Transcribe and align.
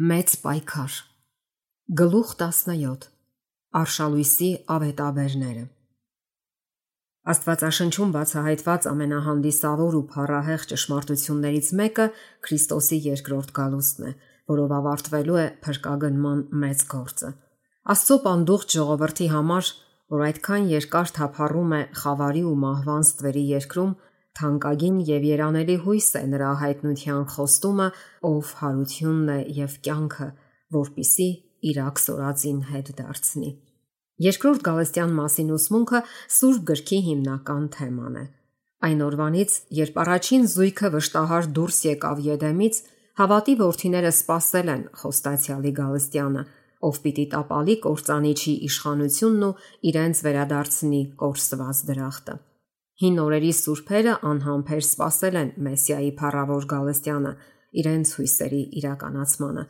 Մեծ 0.00 0.30
պայքար. 0.40 0.94
Գլուխ 2.00 2.30
17 2.40 3.02
Արշալույսի 3.76 4.46
ավետաբերները 4.72 5.64
Աստվածաշնչում 7.32 8.14
բացահայտված 8.14 8.88
ամենահանդիսավոր 8.88 9.98
ու 9.98 10.02
փառահեղ 10.14 10.64
ճշմարտություններից 10.70 11.68
մեկը 11.82 12.06
Քրիստոսի 12.48 12.98
երկրորդ 13.10 13.52
գալուստն 13.60 14.08
է, 14.08 14.14
որով 14.54 14.72
ավարտվելու 14.78 15.38
է 15.42 15.46
փրկագնման 15.68 16.40
մեծ 16.64 16.86
գործը։ 16.96 17.34
Աստծո 17.92 18.18
պանդուխտ 18.24 18.76
ժողովրդի 18.80 19.28
համար, 19.36 19.72
որ 20.16 20.24
այդքան 20.32 20.72
երկար 20.72 21.16
թափառում 21.20 21.76
է 21.76 21.82
խավարի 22.00 22.46
ու 22.48 22.56
մահվան 22.64 23.06
ստվերի 23.12 23.44
երկրում, 23.60 23.92
Թանկագին 24.38 25.00
եւ 25.08 25.24
երանելի 25.28 25.76
հույս 25.86 26.08
է 26.18 26.22
նրա 26.32 26.52
հայտնության 26.62 27.24
խոստումը, 27.32 27.88
ով 28.28 28.52
հարությունն 28.62 29.32
է 29.32 29.40
եւ 29.62 29.74
կյանքը, 29.86 30.28
որբիսի 30.76 31.28
Իրաք 31.62 32.00
սորածին 32.02 32.62
հետ 32.72 32.88
դարձնի։ 32.98 33.50
Երկրորդ 34.22 34.62
Գալստյան 34.66 35.12
մասին 35.18 35.52
ուսմունքը 35.56 36.00
Սուրբ 36.36 36.64
գրքի 36.70 36.98
հիմնական 37.08 37.68
թեման 37.76 38.16
է։ 38.18 38.24
Այն 38.82 39.04
օրվանից, 39.06 39.54
երբ 39.78 40.00
առաջին 40.02 40.46
զույգը 40.52 40.90
վշտահար 40.96 41.48
դուրս 41.58 41.78
եկավ 41.86 42.22
Եդեմից, 42.26 42.78
հավատի 43.22 43.54
ворթիները 43.62 44.12
սпасել 44.18 44.72
են 44.74 44.82
Խոստացյալի 45.02 45.72
Գալստյանը, 45.78 46.46
ով 46.88 47.02
պիտի 47.06 47.26
տապալի 47.36 47.76
կործանիչի 47.86 48.54
իշխանությունն 48.68 49.44
ու 49.48 49.52
իրենց 49.92 50.24
վերադարձնի 50.26 51.02
կորսված 51.22 51.84
դրախտը։ 51.92 52.36
Հին 53.02 53.16
օրերի 53.18 53.48
սուրբերը 53.58 54.12
անհամբեր 54.30 54.82
սпасել 54.86 55.36
են 55.40 55.48
Մեսիայի 55.66 56.10
փառավոր 56.20 56.66
Գալստյանը 56.70 57.32
իրենց 57.82 58.10
հույսերի 58.18 58.60
իրականացմանը։ 58.78 59.64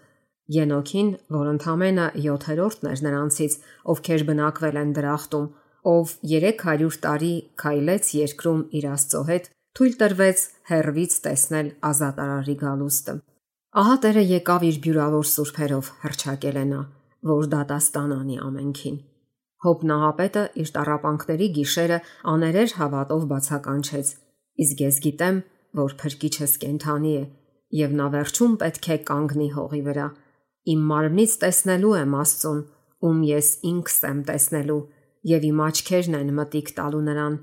Ենոքին, 0.53 1.09
որ 1.33 1.49
ընդամենը 1.53 2.07
7-րդն 2.27 2.91
էր 2.93 3.03
նրանցից, 3.07 3.55
ովքեր 3.93 4.25
բնակվել 4.29 4.79
են 4.83 4.91
դրախտում, 4.99 5.47
ով 5.93 6.13
300 6.33 6.99
տարի 7.07 7.33
քայլեց 7.63 8.11
երկրում 8.19 8.61
իր 8.79 8.89
Աստծո 8.93 9.23
հետ, 9.31 9.49
թույլ 9.79 9.97
տրվեց 10.03 10.43
հերվից 10.73 11.17
տեսնել 11.27 11.71
ազատարարի 11.93 12.57
գալուստը։ 12.63 13.15
Ահա 13.83 13.97
Տերը 14.05 14.27
եկավ 14.29 14.69
իր 14.69 14.83
բյուրավոր 14.85 15.31
սուրբերով 15.33 15.91
հրճակել 16.05 16.61
է 16.61 16.67
նա, 16.75 16.83
որ 17.33 17.49
դատաստանանի 17.57 18.37
ամենքին։ 18.51 19.01
Հոբ 19.63 19.85
նահապետը 19.93 20.43
իր 20.63 20.73
տարապանքների 20.77 21.49
գիշերը 21.59 21.99
աներեր 22.33 22.75
հավատով 22.81 23.29
բացականչեց. 23.33 24.17
Իսկ 24.63 24.83
ես 24.87 24.99
գիտեմ, 25.07 25.39
որ 25.79 25.95
փրկիչս 26.03 26.59
կենթանի 26.63 27.15
է, 27.21 27.23
եւ 27.83 27.95
նա 28.03 28.07
վերջում 28.17 28.59
պետք 28.63 28.89
է 28.93 28.97
կանգնի 29.13 29.49
հողի 29.57 29.83
վրա 29.87 30.09
Իմ 30.63 30.83
մարմնից 30.87 31.33
տեսնելու 31.43 31.95
եմ 31.99 32.13
Աստծուն, 32.23 32.59
ում 33.03 33.23
ես 33.27 33.47
ինքս 33.67 33.97
եմ 34.07 34.19
տեսնելու, 34.29 34.83
եւ 35.27 35.47
իմ 35.49 35.63
աչքերն 35.65 36.17
են 36.19 36.29
մտիկ 36.37 36.69
տալու 36.77 37.01
նրան, 37.09 37.39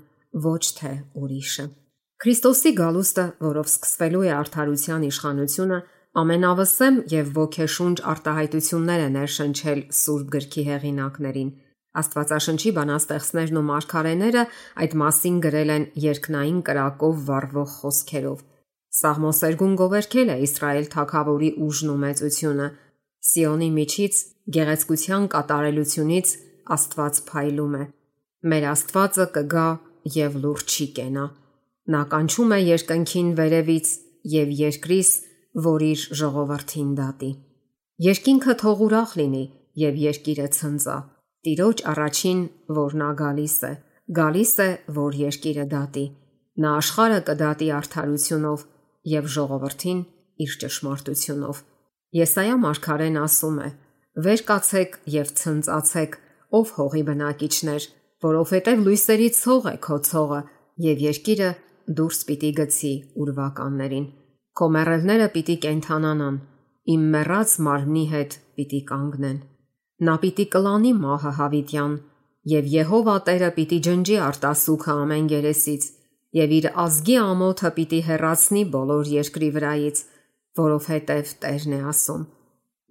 ոչ 0.46 0.62
թե 0.78 0.92
ուրիշը։ 1.20 1.66
Քրիստոսի 2.20 2.72
գալուստը, 2.80 3.24
որով 3.44 3.68
սկսվելու 3.68 4.24
է 4.24 4.32
արդարության 4.38 5.04
իշխանությունը, 5.10 5.80
ամենավսեմ 6.20 6.96
եւ 7.12 7.28
ոգեշունչ 7.36 7.96
արտահայտություններ 8.12 9.04
է 9.04 9.10
ներշնչել 9.20 9.84
Սուրբ 10.00 10.32
գրքի 10.36 10.64
հեղինակներին։ 10.70 11.50
Աստվածաշնչի 11.90 12.70
բանաստեղծներն 12.76 13.58
ու 13.58 13.64
մարգարեները 13.66 14.42
այդ 14.84 14.92
մասին 15.00 15.38
գրել 15.46 15.72
են 15.74 15.86
երկնային 16.04 16.60
կրակով 16.68 17.24
վառվող 17.30 17.72
խոսքերով։ 17.80 18.44
Սաղմոսերգուն 19.00 19.74
գովերքել 19.80 20.30
է 20.30 20.36
Իսրայել 20.46 20.86
թագավորի 20.94 21.50
ուժն 21.66 21.90
ու 21.90 21.98
մեծությունը, 22.04 22.68
Սիոնի 23.30 23.70
միջից 23.74 24.20
գեղեցկության 24.56 25.26
կատարելությունից 25.34 26.32
Աստված 26.76 27.20
փայլում 27.30 27.74
է։ 27.80 27.84
Մեր 28.50 28.66
Աստվածը 28.70 29.26
կգա 29.34 29.68
եւ 30.14 30.40
լուրջ 30.44 30.74
չի 30.76 30.86
կենա։ 30.96 31.26
Նա 31.90 32.00
կանչում 32.14 32.54
է 32.54 32.58
երկնքին 32.70 33.30
վերևից 33.40 33.88
եւ 34.30 34.52
երկրիս, 34.60 35.10
որ 35.66 35.84
իր 35.90 36.02
ժողովրդին 36.20 36.90
դատի։ 37.00 37.30
Երկինքը 38.06 38.54
թող 38.62 38.84
ուրախ 38.86 39.16
լինի 39.20 39.44
եւ 39.82 39.98
երկիրը 40.06 40.46
ցնծա։ 40.56 40.96
Տիրոջ 41.46 41.82
առաջին, 41.88 42.40
որ 42.76 42.94
նա 43.00 43.10
գալիս 43.16 43.54
է, 43.64 43.70
գալիս 44.16 44.50
է, 44.60 44.68
որ 44.96 45.14
երկիրը 45.20 45.64
դատի։ 45.70 46.02
Նա 46.60 46.72
աշխարը 46.80 47.20
կդատի 47.28 47.68
արդարությունով 47.76 48.64
եւ 49.12 49.30
ժողովրդին 49.34 50.02
իր 50.44 50.56
ճշմարտությունով։ 50.60 51.62
Եսայա 52.20 52.56
մարգարեն 52.64 53.16
ասում 53.22 53.56
է. 53.64 53.70
Վեր 54.26 54.42
կացեք 54.50 54.98
եւ 55.14 55.32
ցնծացեք, 55.40 56.18
ով 56.60 56.72
հողի 56.76 57.02
բնակիչներ, 57.08 57.86
որովհետեւ 58.26 58.82
լույսերի 58.86 59.28
ցող 59.40 59.68
է 59.70 59.74
քո 59.86 59.98
ցողը 60.10 60.40
եւ 60.90 61.04
երկիրը 61.06 61.50
դուրս 62.00 62.20
պիտի 62.28 62.50
գցի 62.60 62.92
ուրվականներին։ 63.24 64.06
Քո 64.60 64.68
մեռելները 64.76 65.30
պիտի 65.36 65.56
կենթանանան, 65.64 66.36
իմ 66.94 67.08
մեռած 67.14 67.56
մարմնի 67.64 68.04
հետ 68.12 68.36
պիտի 68.58 68.82
կանգնեն։ 68.90 69.40
Նա 70.00 70.14
պիտի 70.20 70.46
կլանի 70.54 70.92
մահը 71.00 71.32
հավիտյան 71.40 71.96
եւ 72.50 72.68
Եհովա 72.74 73.16
Տերը 73.26 73.50
պիտի 73.56 73.78
ջնջի 73.86 74.16
արտասուքը 74.26 74.94
ամեն 75.00 75.26
երեսից 75.34 75.82
եւ 76.40 76.54
իր 76.60 76.68
ազգի 76.84 77.16
ամոթը 77.20 77.70
պիտի 77.76 78.00
հեռացնի 78.06 78.62
բոլոր 78.76 79.10
երկրի 79.20 79.50
վրայից 79.56 80.02
որովհետև 80.58 81.34
Տերն 81.42 81.74
է 81.76 81.80
ասում. 81.90 82.22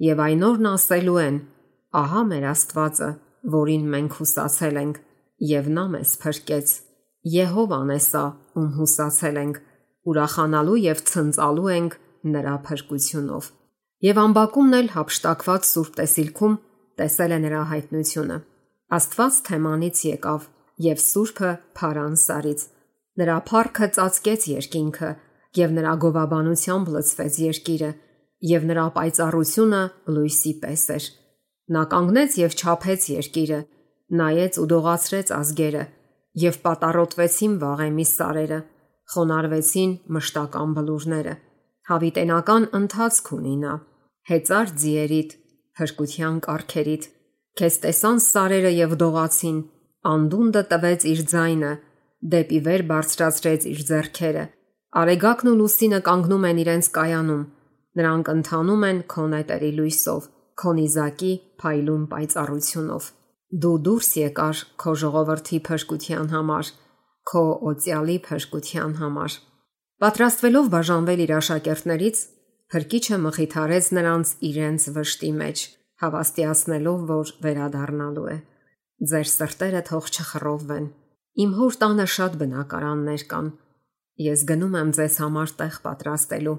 Եվ 0.05 0.21
այն 0.25 0.43
օրն 0.49 0.67
ասելու 0.69 1.17
են. 1.23 1.39
Ահա 1.99 2.21
մեր 2.29 2.45
Աստվածը, 2.53 3.09
որին 3.55 3.87
մենք 3.93 4.15
հուսացել 4.19 4.79
ենք, 4.79 4.99
եւ 5.49 5.69
նա 5.75 5.85
մեզ 5.95 6.13
փրկեց։ 6.23 6.73
Եհովան 7.33 7.91
է 7.95 7.99
սա, 8.05 8.23
ում 8.59 8.69
հուսացել 8.77 9.39
ենք, 9.43 9.59
ուրախանալու 10.09 10.79
եւ 10.85 11.03
ցնծալու 11.09 11.69
ենք 11.75 11.97
նրա 12.35 12.55
փրկությունով։ 12.69 13.49
Եվ 13.99 14.19
ամբակումն 14.23 14.77
էլ 14.79 14.89
հապշտակված 14.95 15.69
Սուրբ 15.69 15.95
Տեսիլքում 15.99 16.55
տեսել 16.99 17.35
է 17.35 17.39
նրա 17.45 17.63
հայտնությունը։ 17.71 18.37
Աստված 18.99 19.39
թեմանից 19.49 20.03
եկավ 20.09 20.45
եւ 20.89 21.01
Սուրբը 21.05 21.51
Փարան 21.79 22.15
Սարից։ 22.19 22.61
Նրա 23.19 23.37
փառքը 23.49 23.87
ծածկեց 23.95 24.45
երկինքը 24.49 25.09
եւ 25.59 25.73
նրա 25.75 25.93
գովաբանությամբ 26.03 26.91
լցվեց 26.95 27.39
երկիրը, 27.43 27.91
եւ 28.49 28.65
նրա 28.69 28.85
պայծառությունը 28.95 29.81
լույսի 30.15 30.53
պես 30.63 30.83
էր։ 30.95 31.07
Նա 31.75 31.83
կանգնեց 31.93 32.37
եւ 32.39 32.55
չափեց 32.59 33.07
երկիրը, 33.13 33.59
նայեց 34.19 34.59
ու 34.61 34.67
դողացրեց 34.73 35.31
ազգերը, 35.39 35.83
եւ 36.43 36.59
պատառոտվեցին 36.65 37.57
վաղեմի 37.63 38.05
սարերը, 38.09 38.59
խոնարհվեցին 39.13 39.93
մշտական 40.15 40.73
բլուրները։ 40.77 41.35
Հավիտենական 41.89 42.67
ընթացք 42.79 43.31
ունի 43.37 43.55
նա։ 43.63 43.75
Հեծար 44.29 44.73
ձիերիդ, 44.81 45.31
հրկության 45.79 46.39
կարքերից 46.45 47.09
քեզ 47.59 47.75
տեսան 47.83 48.19
սարերը 48.25 48.71
եւ 48.75 48.95
դողացին 49.03 49.59
անդունդը 50.13 50.63
տվեց 50.73 51.05
իր 51.13 51.21
ձայնը 51.33 51.71
դեպի 52.33 52.59
վեր 52.67 52.83
բարձրացրեց 52.91 53.67
իր 53.73 53.81
зерքերը 53.89 54.45
արեգակն 54.99 55.49
ու 55.51 55.55
լուսինը 55.59 55.99
կանգնում 56.09 56.45
են 56.49 56.61
իրենց 56.63 56.89
կայանում 56.97 57.43
նրանք 57.99 58.31
ընթանում 58.33 58.83
են 58.89 58.99
քոնետերի 59.13 59.71
լույսով 59.79 60.27
քոնիզակի 60.61 61.33
փայլուն 61.61 62.03
պայծառությունով 62.13 63.09
դու 63.63 63.77
դուրս 63.85 64.09
եկար 64.19 64.63
քո 64.81 64.95
ժողովրդի 65.03 65.59
փրկության 65.69 66.27
համար 66.33 66.71
քո 67.29 67.43
օծյալի 67.69 68.17
փրկության 68.27 68.91
համար 68.99 69.37
պատրաստվելով 70.03 70.67
բաժանվել 70.73 71.23
իր 71.25 71.33
աշակերտներից 71.39 72.21
Հրկիչը 72.69 73.17
մխիթարեց 73.23 73.85
նրանց 73.97 74.31
իրենց 74.45 74.83
վշտի 74.93 75.29
մեջ, 75.39 75.61
հավաստիացնելով, 76.03 76.99
որ 77.09 77.31
վերադառնալու 77.45 78.25
է։ 78.29 78.35
Ձեր 79.09 79.29
սրտերը 79.31 79.81
թող 79.89 80.09
չխռովվեն։ 80.13 80.85
Իմ 81.39 81.55
հոր 81.57 81.77
տանը 81.81 82.05
շատ 82.13 82.37
բնակարաններ 82.41 83.23
կան։ 83.31 83.49
Ես 84.19 84.43
գնում 84.51 84.77
եմ 84.79 84.91
ձեզ 84.99 85.17
համար 85.23 85.53
տեղ 85.61 85.79
պատրաստելու։ 85.87 86.55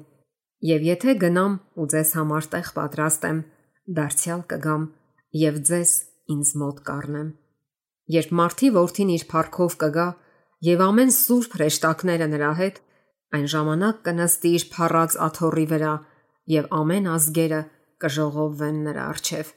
Եվ 0.71 0.87
եթե 0.91 1.15
գնամ 1.23 1.55
ու 1.79 1.87
ձեզ 1.95 2.11
համար 2.19 2.51
տեղ 2.55 2.73
պատրաստեմ, 2.81 3.39
դարձյալ 4.01 4.43
կգամ 4.51 4.83
եւ 5.41 5.63
ձեզ 5.71 5.93
ինձ 6.35 6.53
մոտ 6.61 6.83
կառնեմ։ 6.91 7.29
Երբ 8.11 8.31
մարտի 8.41 8.69
որդին 8.81 9.11
իր 9.15 9.25
парքով 9.31 9.77
կգա 9.85 10.09
եւ 10.67 10.83
ամեն 10.91 11.13
սուրբ 11.15 11.53
հեշտակները 11.61 12.27
նրա 12.35 12.53
հետ, 12.61 12.81
այն 13.37 13.47
ժամանակ 13.55 14.01
կնստի 14.07 14.51
իր 14.59 14.65
փառած 14.75 15.17
աթոռի 15.27 15.67
վրա 15.71 15.93
եւ 16.51 16.65
ամեն 16.81 17.07
ազգերը 17.15 17.61
կժողովվեն 18.03 18.81
նրա 18.87 19.05
առջև։ 19.11 19.53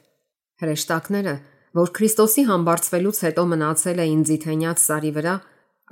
Հրեշտակները, 0.62 1.34
որ 1.74 1.90
Քրիստոսի 1.98 2.44
համբարձվելուց 2.50 3.20
հետո 3.26 3.44
մնացել 3.50 4.02
էին 4.04 4.22
Ձիթենյաց 4.28 4.84
սարի 4.84 5.12
վրա, 5.18 5.34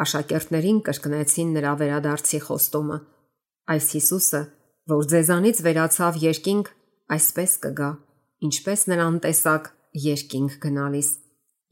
Աշակերտներին 0.03 0.79
կրկնեցին 0.87 1.51
նրա 1.57 1.73
վերադարձի 1.83 2.39
խոստումը։ 2.47 2.99
Այս 3.73 3.89
Հիսուսը, 3.97 4.41
որ 4.93 5.03
ձեզանից 5.13 5.59
վերացավ 5.67 6.17
երկինք, 6.23 6.71
այսպես 7.17 7.53
կգա, 7.67 7.91
ինչպես 8.49 8.81
նրան 8.93 9.19
տեսակ 9.27 9.69
երկինք 10.07 10.57
գնալիս։ 10.63 11.11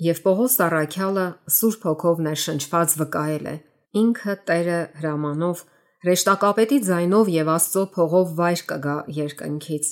Եվ 0.00 0.20
Պողոս 0.26 0.54
Արաքյալը 0.66 1.26
Սուրբ 1.56 1.82
Հոգով 1.90 2.20
ներշնչված 2.26 2.94
վկայել 3.00 3.46
է. 3.50 3.56
ինքը 4.00 4.34
Տերը 4.48 4.80
հրամանով 5.00 5.64
հրեշտակապետի 6.00 6.78
ձայնով 6.86 7.30
եւ 7.34 7.48
Աստծո 7.54 7.82
փողով 7.94 8.30
վայր 8.38 8.60
կգա 8.70 8.96
երկնքից։ 9.16 9.88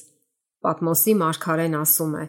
Պատմոսի 0.64 1.14
մարգարեն 1.22 1.76
ասում 1.78 2.14
է. 2.16 2.24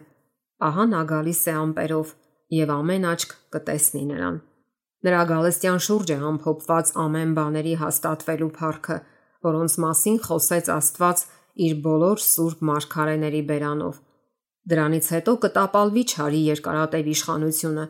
Ահա 0.68 0.84
նա 0.90 1.00
գալիս 1.12 1.40
է 1.48 1.54
ամպերով 1.60 2.12
եւ 2.60 2.72
ամեն 2.76 3.06
աչք 3.10 3.32
կտեսնի 3.56 4.02
նրան։ 4.10 4.36
Նրա 5.06 5.22
գալստյան 5.30 5.80
շուրջ 5.86 6.12
է 6.12 6.18
ամփոփված 6.30 6.92
ամեն 7.06 7.32
բաների 7.40 7.74
հաստատվելու 7.80 8.50
փառքը, 8.60 8.96
որոնց 9.48 9.76
մասին 9.86 10.20
խոսեց 10.28 10.70
Աստված 10.76 11.24
իր 11.64 11.74
բոլոր 11.88 12.22
սուրբ 12.26 12.64
մարգարեների 12.70 13.42
բերանով։ 13.48 14.00
Դրանից 14.70 15.06
հետո 15.16 15.32
կտապալվի 15.44 16.04
ճարի 16.12 16.40
երկարատև 16.50 17.10
իշխանությունը, 17.16 17.84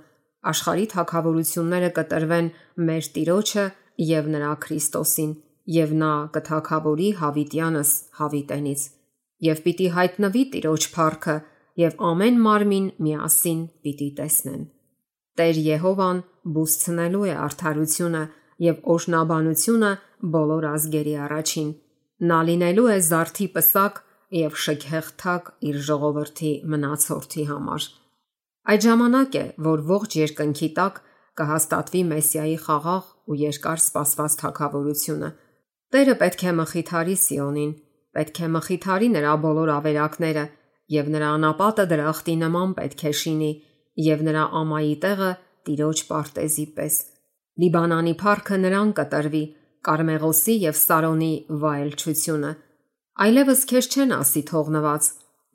աշխարհի 0.55 0.87
թակավորությունները 0.95 1.91
կտրվեն 1.99 2.55
մեր 2.87 3.09
Տիրոջը 3.17 3.65
եւ 4.11 4.31
նրա 4.39 4.53
Քրիստոսին, 4.65 5.33
եւ 5.76 5.93
նա 6.02 6.12
կթակավորի 6.37 7.11
հավիտյանս 7.20 7.93
հավիտենից։ 8.20 8.87
Եվ 9.50 9.61
պիտի 9.67 9.88
հայտնվի 9.96 10.43
Տիրոջ 10.55 10.88
փառքը, 10.94 11.37
եւ 11.81 12.02
ամեն 12.11 12.40
մարմին 12.46 12.88
միասին 13.06 13.61
պիտի 13.84 14.08
տեսնեն։ 14.20 14.64
Տեր 15.40 15.61
Եհովան 15.67 16.25
բուսցնելու 16.56 17.28
է 17.31 17.37
արդարությունը 17.44 18.25
եւ 18.70 18.82
օշնաբանությունը 18.94 19.93
բոլոր 20.34 20.67
ազգերի 20.75 21.14
առաջին 21.26 21.70
Նա 22.20 22.38
լինելու 22.46 22.88
է 22.93 22.96
զարթի 23.00 23.46
պսակ 23.55 23.99
եւ 24.37 24.56
շքեղթակ 24.62 25.46
իր 25.70 25.76
ժողովրդի 25.87 26.50
մնացորդի 26.72 27.44
համար։ 27.50 27.87
Այդ 28.70 28.82
ժամանակ 28.87 29.38
է, 29.40 29.44
որ 29.67 29.84
ողջ 29.90 30.17
երկնքի 30.20 30.69
տակ 30.76 30.99
կհաստատվի 31.40 32.02
Մեսիայի 32.11 32.58
խաղաղ 32.67 33.08
ու 33.32 33.38
երկար 33.40 33.81
սպասված 33.81 34.37
թակավորությունը։ 34.43 35.31
Տերը 35.91 36.15
պետք 36.21 36.43
է 36.47 36.51
մխիթարի 36.55 37.15
Սիոնին, 37.19 37.71
պետք 38.15 38.37
է 38.47 38.49
մխիթարի 38.57 39.09
նրա 39.15 39.31
բոլոր 39.45 39.71
ավերակները, 39.75 40.45
եւ 40.95 41.09
նրա 41.15 41.31
անապատը 41.37 41.87
դրախտի 41.91 42.35
նման 42.43 42.75
պետք 42.79 43.03
է 43.11 43.13
շինի, 43.21 43.49
եւ 44.07 44.23
նրա 44.29 44.45
ամայի 44.61 44.93
տեղը 45.05 45.31
տիրոջ 45.67 46.03
պարտեզի 46.11 46.67
պես։ 46.77 46.99
Լիբանանի 47.63 48.15
парքը 48.23 48.61
նրան 48.67 48.93
կտրվի, 49.01 49.43
Կարմեղոսի 49.89 50.55
եւ 50.61 50.79
Սարոնի 50.79 51.33
վայելչությունը։ 51.65 52.53
Այլևս 53.27 53.67
քեզ 53.71 53.91
չեն 53.91 54.15
ասի 54.21 54.43
թողնված, 54.51 55.11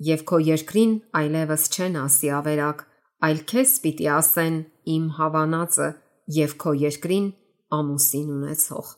եւ 0.09 0.25
քո 0.31 0.41
երկրին 0.49 0.97
այլևս 1.21 1.69
չեն 1.75 1.97
ասի 2.01 2.33
ավերակ, 2.41 2.83
այլ 3.29 3.41
քեզ 3.53 3.77
պիտի 3.85 4.11
ասեն 4.17 4.59
իմ 4.97 5.07
հավանածը 5.21 5.89
եւ 6.41 6.59
քո 6.65 6.77
երկրին 6.83 7.33
ամուսին 7.79 8.29
ունեցող։ 8.41 8.93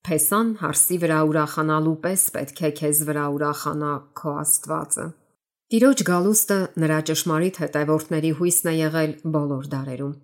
Փեսան 0.00 0.50
հարսի 0.62 0.96
վրա 1.00 1.16
ուրախանալու 1.28 1.96
պես 2.04 2.22
պետք 2.34 2.60
է 2.64 2.70
քեզ 2.78 3.00
վրա 3.08 3.24
ուրախանա 3.36 3.90
քո 4.16 4.30
Աստվածը։ 4.42 5.04
Տիրոջ 5.70 6.02
գալուստը 6.08 6.56
նրա 6.82 7.00
ճշմարիտ 7.10 7.60
հետևորդների 7.62 8.30
հույսն 8.38 8.70
է 8.70 8.74
եղել 8.78 9.12
բոլոր 9.34 9.68
դարերում։ 9.74 10.14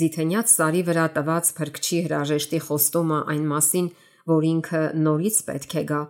Ձիթենյաց 0.00 0.52
սարի 0.54 0.82
վրա 0.90 1.06
տված 1.16 1.50
փրկչի 1.56 2.02
հրաժեշտի 2.04 2.60
խոստումը 2.68 3.22
այն 3.34 3.48
մասին, 3.54 3.88
որ 4.34 4.46
ինքը 4.50 4.82
նորից 5.08 5.40
պետք 5.48 5.74
է 5.80 5.84
գա, 5.88 6.02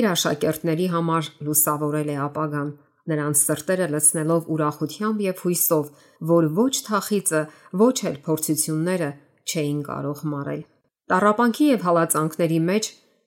իր 0.00 0.10
աշակերտների 0.16 0.88
համար 0.96 1.30
լուսավորել 1.44 2.12
է 2.12 2.18
ապագան, 2.32 2.74
նրանց 3.12 3.46
սրտերը 3.52 3.88
լցնելով 3.92 4.52
ուրախությամբ 4.56 5.24
եւ 5.28 5.46
հույսով, 5.46 5.94
որ 6.32 6.52
ոչ 6.56 6.74
թախիցը, 6.88 7.46
ոչ 7.84 7.96
էլ 8.10 8.20
փորձությունները 8.26 9.10
չէին 9.52 9.80
կարող 9.92 10.28
մարել։ 10.32 10.62
Տարապանքի 11.12 11.66
եւ 11.68 11.82
հալածանքների 11.84 12.58
մեջ 12.66 12.86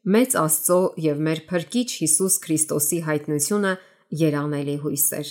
մեծ 0.10 0.36
Աստծո 0.42 0.78
եւ 1.04 1.20
մեր 1.26 1.40
Փրկիչ 1.50 1.90
Հիսուս 2.02 2.36
Քրիստոսի 2.46 2.98
հայտնությունը 3.06 3.74
երանելի 4.22 4.74
հույս 4.86 5.04
էր։ 5.18 5.28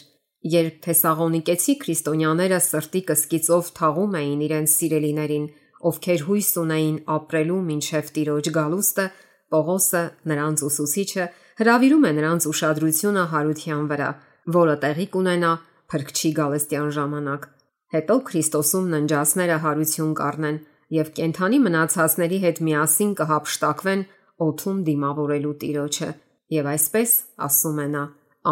Երբ 0.55 0.77
Թեսաղոնիկեցի 0.85 1.75
քրիստոնյաները 1.83 2.61
սրտի 2.67 3.01
կսկիծով 3.09 3.71
թաղում 3.79 4.15
էին 4.21 4.45
իրենց 4.47 4.75
սիրելիներին, 4.75 5.49
ովքեր 5.91 6.23
հույս 6.29 6.51
ունեին 6.62 6.99
ապրելու 7.15 7.59
մինչև 7.71 8.12
Տիրոջ 8.19 8.51
գալուստը, 8.55 9.06
Պողոսը, 9.55 10.03
նրանց 10.31 10.62
ուսուցիչը, 10.69 11.27
հravirում 11.59 12.06
է 12.06 12.12
նրանց 12.19 12.47
ուշադրությունը 12.55 13.25
հարության 13.35 13.83
վրա, 13.91 14.12
որը 14.59 14.77
տեղի 14.85 15.09
կունենա 15.17 15.51
Փրկչի 15.91 16.31
գալստյան 16.39 16.95
ժամանակ։ 16.99 17.51
Հետո 17.95 18.15
Քրիստոսում 18.31 18.87
ննջասները 18.95 19.59
հարություն 19.65 20.15
կառնեն 20.23 20.62
եւ 20.92 21.10
կենթանի 21.16 21.58
մնացածների 21.64 22.38
հետ 22.44 22.60
միասին 22.69 23.12
կհապշտակվեն 23.20 24.04
օթում 24.44 24.78
դիմավորելու 24.88 25.56
Տիրոջը։ 25.64 26.10
Եվ 26.54 26.70
այսպես, 26.75 27.10
ասում 27.48 27.78
է 27.84 27.86
նա, 27.94 28.04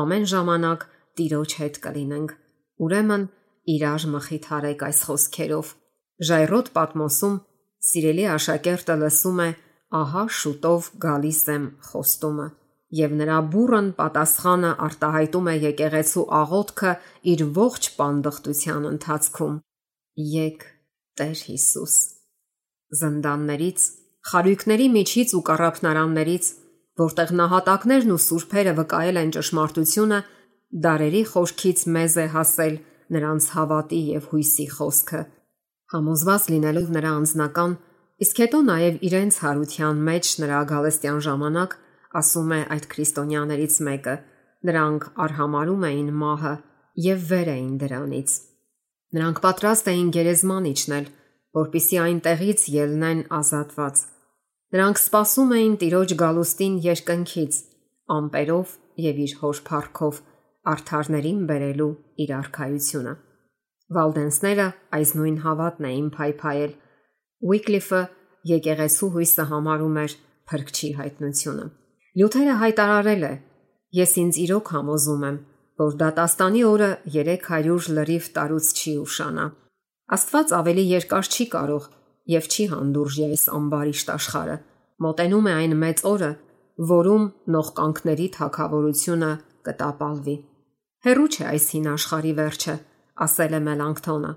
ամեն 0.02 0.26
ժամանակ 0.32 0.86
Տիրոջ 1.18 1.54
հետ 1.60 1.78
կլինենք։ 1.84 2.36
Ուրեմն 2.82 3.24
իրար 3.72 4.06
մխիթարեք 4.12 4.84
այս 4.88 5.00
խոսքերով։ 5.08 5.72
Ժայռոտ 6.22 6.70
պատմոսում 6.76 7.36
սիրելի 7.82 8.26
աշակերտը 8.36 8.96
լսում 9.02 9.44
է. 9.44 9.50
«Ահա 9.92 10.22
շուտով 10.32 10.86
գալիս 11.02 11.40
եմ» 11.52 11.64
խոստումը, 11.88 12.46
եւ 13.00 13.16
նրա 13.18 13.40
բուրըն 13.52 13.90
պատասխանը 13.98 14.70
արտահայտում 14.86 15.50
է 15.52 15.56
եկեղեցու 15.66 16.24
աղոթքը 16.38 16.94
իր 17.34 17.44
ողջ 17.60 17.90
պանդխտության 17.98 18.88
ընթացքում։ 18.94 19.60
Եկ 20.32 20.66
Տեր 21.20 21.38
Հիսուս։ 21.50 22.00
Զնդաններից, 23.00 23.80
խարույկների 24.32 24.86
միջից 24.96 25.34
ու 25.38 25.42
կառափնարաններից, 25.48 26.44
որտեղ 27.02 27.34
նահատակներն 27.40 28.12
ու 28.12 28.22
սուրբերը 28.26 28.72
վկայել 28.82 29.20
են 29.22 29.34
ճշմարտությունը, 29.36 30.18
Դարերի 30.72 31.20
խորքից 31.28 31.80
մեզ 31.92 32.14
է 32.16 32.24
հասել 32.32 32.76
նրանց 33.12 33.46
հավատի 33.52 33.98
եւ 34.16 34.28
հույսի 34.32 34.64
խոսքը։ 34.72 35.18
Համոզված 35.92 36.46
լինելով 36.52 36.86
նրա 36.96 37.10
անձնական, 37.12 37.74
իսկ 38.24 38.40
հետո 38.42 38.60
նաև 38.68 38.96
իրենց 39.08 39.38
հարության 39.44 40.00
մեջ 40.08 40.30
նրա 40.44 40.60
գալստյան 40.72 41.20
ժամանակ, 41.28 41.76
ասում 42.22 42.54
է 42.56 42.60
այդ 42.72 42.86
քրիստոնյաներից 42.94 43.76
մեկը, 43.88 44.14
նրանք 44.72 45.04
արհամարում 45.26 45.84
էին 45.92 46.08
մահը 46.22 46.54
եւ 47.12 47.28
վեր 47.32 47.52
էին 47.52 47.74
դրանից։ 47.84 48.30
Նրանք 49.12 49.44
պատրաստ 49.44 49.92
էին 49.92 50.08
գերեզման 50.16 50.70
իջնել, 50.72 51.06
որpիսի 51.56 51.98
այնտեղից 52.02 52.64
ելնեն 52.72 53.20
ազատված։ 53.38 54.02
Նրանք 54.72 55.00
սպասում 55.02 55.50
էին 55.56 55.74
Տիրոջ 55.82 56.14
գալուստին 56.22 56.78
երկնքից, 56.86 57.58
ամպերով 58.16 58.72
եւ 59.06 59.20
իր 59.26 59.34
հոր 59.42 59.60
փառքով 59.68 60.20
արթարներին 60.72 61.44
բերելու 61.50 61.92
իր 62.24 62.32
արխայությունը։ 62.38 63.14
Վալդենսները 63.92 64.66
այս 64.96 65.14
նույն 65.18 65.38
հավատն 65.44 65.88
էին 65.92 66.08
փայփայել։ 66.16 66.74
Ուիկլիֆը 67.52 68.02
եկեղեցու 68.52 69.10
հույսը 69.16 69.46
համարում 69.52 69.96
էր 70.02 70.14
փրկչի 70.52 70.90
հայտնությունը։ 71.02 71.66
Լյութերը 72.12 72.54
հայտարարել 72.62 73.24
է. 73.28 73.34
Ես 73.92 74.12
ինձ 74.22 74.38
իրոք 74.46 74.70
համոզում 74.72 75.26
եմ, 75.28 75.36
որ 75.82 75.96
դատաստանի 76.02 76.62
օրը 76.72 76.90
300 77.12 77.92
լրիվ 77.98 78.28
տարուց 78.36 78.72
չի 78.72 78.94
ուշանա։ 79.02 79.46
Աստված 80.12 80.50
ավելի 80.58 80.84
երկար 80.92 81.28
չի 81.32 81.44
կարող 81.52 81.84
եւ 82.32 82.48
չի 82.52 82.64
հանդուրժի 82.72 83.22
այս 83.32 83.44
ամբարիշտ 83.58 84.10
աշխարը։ 84.12 84.56
Մոտենում 85.02 85.46
է 85.48 85.52
այն 85.62 85.74
մեծ 85.82 86.02
օրը, 86.12 86.30
որում 86.92 87.24
նողկանքների 87.54 88.26
թակավորությունը 88.36 89.30
կտապալվի։ 89.68 90.36
Հերու 91.06 91.28
չէ 91.32 91.44
այս 91.52 91.64
հին 91.72 91.88
աշխարի 91.92 92.32
վերջը, 92.42 92.74
ասել 93.26 93.56
է 93.56 93.60
Մելանքթոնը։ 93.72 94.32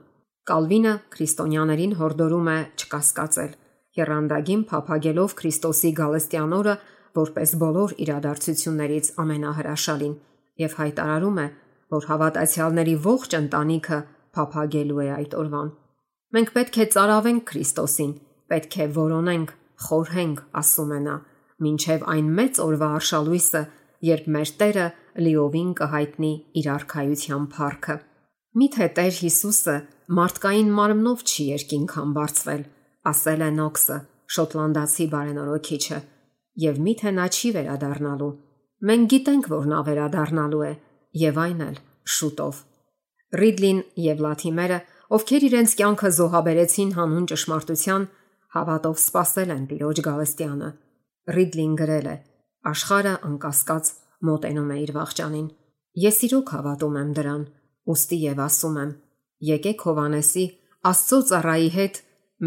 Կալվինը 0.46 0.94
քրիստոնյաներին 1.16 1.94
հորդորում 2.00 2.50
է 2.56 2.58
չկասկածել։ 2.80 3.52
Երանդագին 4.00 4.64
փափագելով 4.70 5.36
Քրիստոսի 5.40 5.92
գալստյան 6.00 6.56
օրը 6.56 6.76
որպես 7.16 7.54
բոլոր 7.62 7.94
իրադարձություններից 8.06 9.08
ամենահրաշալին 9.24 10.16
եւ 10.66 10.76
հայտարարում 10.80 11.40
է, 11.46 11.48
որ 11.96 12.08
հավատացյալների 12.10 12.96
ողջ 13.06 13.36
ընտանիքը 13.40 14.00
փափագելու 14.36 15.02
է 15.06 15.08
այդ 15.16 15.36
օրվան։ 15.42 15.70
Մենք 16.36 16.52
պետք 16.56 16.78
է 16.84 16.86
ծարավենք 16.96 17.44
Քրիստոսին, 17.50 18.14
պետք 18.52 18.78
է 18.86 18.88
որոնենք, 18.96 19.54
խորհենք, 19.86 20.42
ասում 20.62 20.92
է 20.96 21.00
նա, 21.06 21.16
ինչև 21.66 22.06
այն 22.16 22.32
մեծ 22.40 22.60
օրվա 22.66 22.90
արշալույսը, 23.00 23.62
երբ 24.06 24.28
մեր 24.36 24.52
Տերը 24.60 24.88
լիովին 25.26 25.72
կհայտնի 25.80 26.34
իր 26.60 26.68
արխայության 26.76 27.46
փառքը։ 27.56 27.96
Միթե 28.56 28.88
Տեր 28.98 29.16
Հիսուսը 29.20 29.76
մարդկային 30.20 30.70
մարմնով 30.76 31.24
չի 31.26 31.46
երկինք 31.56 31.96
համբարձվել, 32.00 32.62
ասել 33.12 33.42
է 33.46 33.50
Նոքսը, 33.56 33.98
շոտլանդացի 34.36 35.08
բարենորոքիչը, 35.16 36.00
եւ 36.66 36.80
միթե 36.86 37.12
նա 37.16 37.26
չի 37.36 37.52
վերադառնալու։ 37.56 38.32
Մենք 38.86 39.10
գիտենք, 39.16 39.50
որ 39.56 39.68
նա 39.72 39.82
վերադառնալու 39.90 40.64
է, 40.66 40.72
եւ 41.26 41.42
այն 41.46 41.62
էլ 41.66 41.78
շուտով։ 42.16 42.64
Ռիդլին 43.36 43.80
եւ 44.06 44.24
Լաթիմերը, 44.26 44.80
ովքեր 45.16 45.46
իրենց 45.50 45.76
կյանքը 45.80 46.12
զոհաբերեցին 46.18 46.92
հանուն 46.96 47.28
ճշմարտության, 47.32 48.08
հավատով 48.56 48.98
սпасել 49.02 49.54
են 49.56 49.64
Տիրոջ 49.72 50.02
Գալստյանը։ 50.06 50.70
Ռիդլին 51.36 51.74
գրել 51.82 52.08
է. 52.12 52.18
Աշխարը 52.72 53.14
անկասկած 53.30 53.92
մոտենում 54.30 54.72
է 54.76 54.78
իր 54.86 54.92
վաղճանին։ 54.96 55.48
Ես 56.06 56.18
իրոք 56.30 56.54
հավատում 56.56 57.00
եմ 57.02 57.12
դրան, 57.20 57.44
ուստի 57.96 58.20
եւ 58.26 58.42
ասում 58.46 58.78
եմ. 58.86 58.92
եկեք 59.46 59.84
Հովանեսի 59.86 60.46
Աստծո 60.86 61.18
ծառայի 61.30 61.70
հետ 61.76 61.96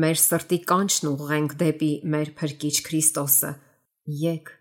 մեր 0.02 0.20
սրտի 0.22 0.58
կանչն 0.70 1.08
ուղենք 1.10 1.54
դեպի 1.62 1.92
մեր 2.12 2.34
Փրկիչ 2.38 2.76
Քրիստոսը։ 2.88 3.54
Եկ, 4.22 4.52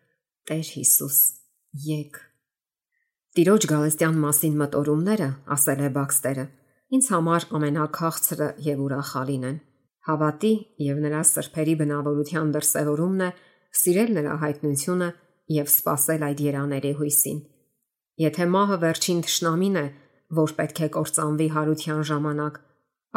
Տեր 0.50 0.72
Հիսուս, 0.78 1.20
եկ։ 1.88 2.27
Տիրոջ 3.38 3.66
Գալստյան 3.70 4.16
մասին 4.18 4.54
մտորումները, 4.58 5.26
ասել 5.54 5.82
է 5.86 5.88
Բաքստերը, 5.94 6.44
ինձ 6.98 7.10
համար 7.14 7.44
ամենակաղցրը 7.58 8.48
եւ 8.66 8.80
ուրախալին 8.82 9.44
են։ 9.50 9.60
Հավատի 10.08 10.50
եւ 10.82 11.02
նրա 11.04 11.20
սրբերի 11.32 11.76
բնավորության 11.82 12.54
դրսևորումն 12.56 13.22
է 13.22 13.28
սիրել 13.82 14.10
նրա 14.18 14.38
հայտնությունը 14.44 15.10
եւ 15.58 15.70
սпасել 15.70 16.26
այդ 16.30 16.42
երաների 16.48 16.94
հույսին։ 16.98 17.44
Եթե 18.26 18.50
մահը 18.58 18.80
վերջին 18.88 19.22
ճշնամին 19.30 19.78
է, 19.78 19.86
որ 20.42 20.56
պետք 20.58 20.82
է 20.82 20.90
կործանվի 20.98 21.48
հարության 21.60 22.02
ժամանակ, 22.10 22.60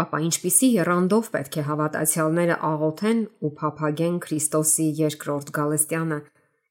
ապա 0.04 0.22
ինչպիսի 0.28 0.70
երանդով 0.74 1.32
պետք 1.40 1.60
է 1.64 1.66
հավատացյալները 1.70 2.60
աղոթեն 2.74 3.24
ու 3.40 3.54
փափագեն 3.64 4.20
Քրիստոսի 4.28 4.92
երկրորդ 5.00 5.56
գալստյանը, 5.56 6.22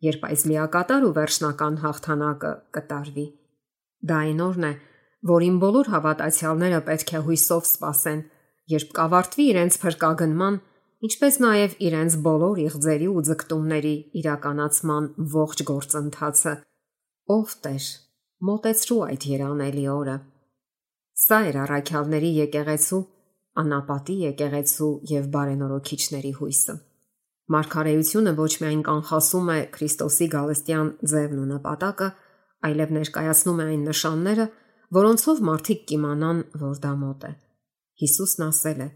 երբ 0.06 0.32
այս 0.32 0.48
միակատար 0.54 1.10
ու 1.10 1.14
վերջնական 1.18 1.84
հաղթանակը 1.90 2.56
կտարվի։ 2.78 3.30
Դա 4.00 4.20
այն 4.26 4.42
օրն 4.46 4.66
է, 4.70 4.74
որին 5.30 5.56
բոլոր 5.60 5.90
հավատացյալները 5.94 6.80
պետք 6.88 7.14
է 7.20 7.22
հույսով 7.28 7.64
սպասեն, 7.70 8.22
երբ 8.74 8.92
կավարտվի 9.00 9.46
իրենց 9.54 9.78
փրկագնման, 9.84 10.60
ինչպես 11.10 11.40
նաև 11.44 11.76
իրենց 11.90 12.18
բոլոր 12.30 12.62
իղձերի 12.66 13.08
ու 13.10 13.24
ձգտումների 13.30 13.96
իրականացման 14.22 15.10
ողջ 15.36 15.64
գործընթացը։ 15.70 16.54
Ով 17.36 17.56
Տեր, 17.66 17.88
մտածրու 18.50 19.02
այդ 19.10 19.26
երանելի 19.34 19.86
օրը։ 20.00 20.18
Սա 21.20 21.40
էր 21.50 21.58
առաքյալների 21.66 22.32
եկեղեցու, 22.40 23.02
անապատի 23.60 24.16
եկեղեցու 24.30 24.94
եւ 25.12 25.26
բարենորոքիչների 25.34 26.32
հույսը։ 26.40 26.76
Մարգարեությունը 27.50 28.32
ոչ 28.38 28.52
միայն 28.62 28.82
կանխասում 28.88 29.48
է 29.50 29.60
Քրիստոսի 29.76 30.28
գալստյան 30.36 30.90
ձևն 31.12 31.40
ու 31.44 31.48
նպատակը, 31.50 32.10
այլև 32.68 32.94
ներկայացնում 32.98 33.60
է 33.60 33.66
այն 33.70 33.84
նշանները, 33.90 34.46
որոնցով 35.00 35.42
մարդիկ 35.50 35.86
կիմանան, 35.90 36.40
որ 36.64 36.82
դա 36.84 36.94
մոտ 37.04 37.28
է։ 37.30 37.32
Հիսուսն 38.04 38.46
ասել 38.50 38.82
է. 38.86 38.90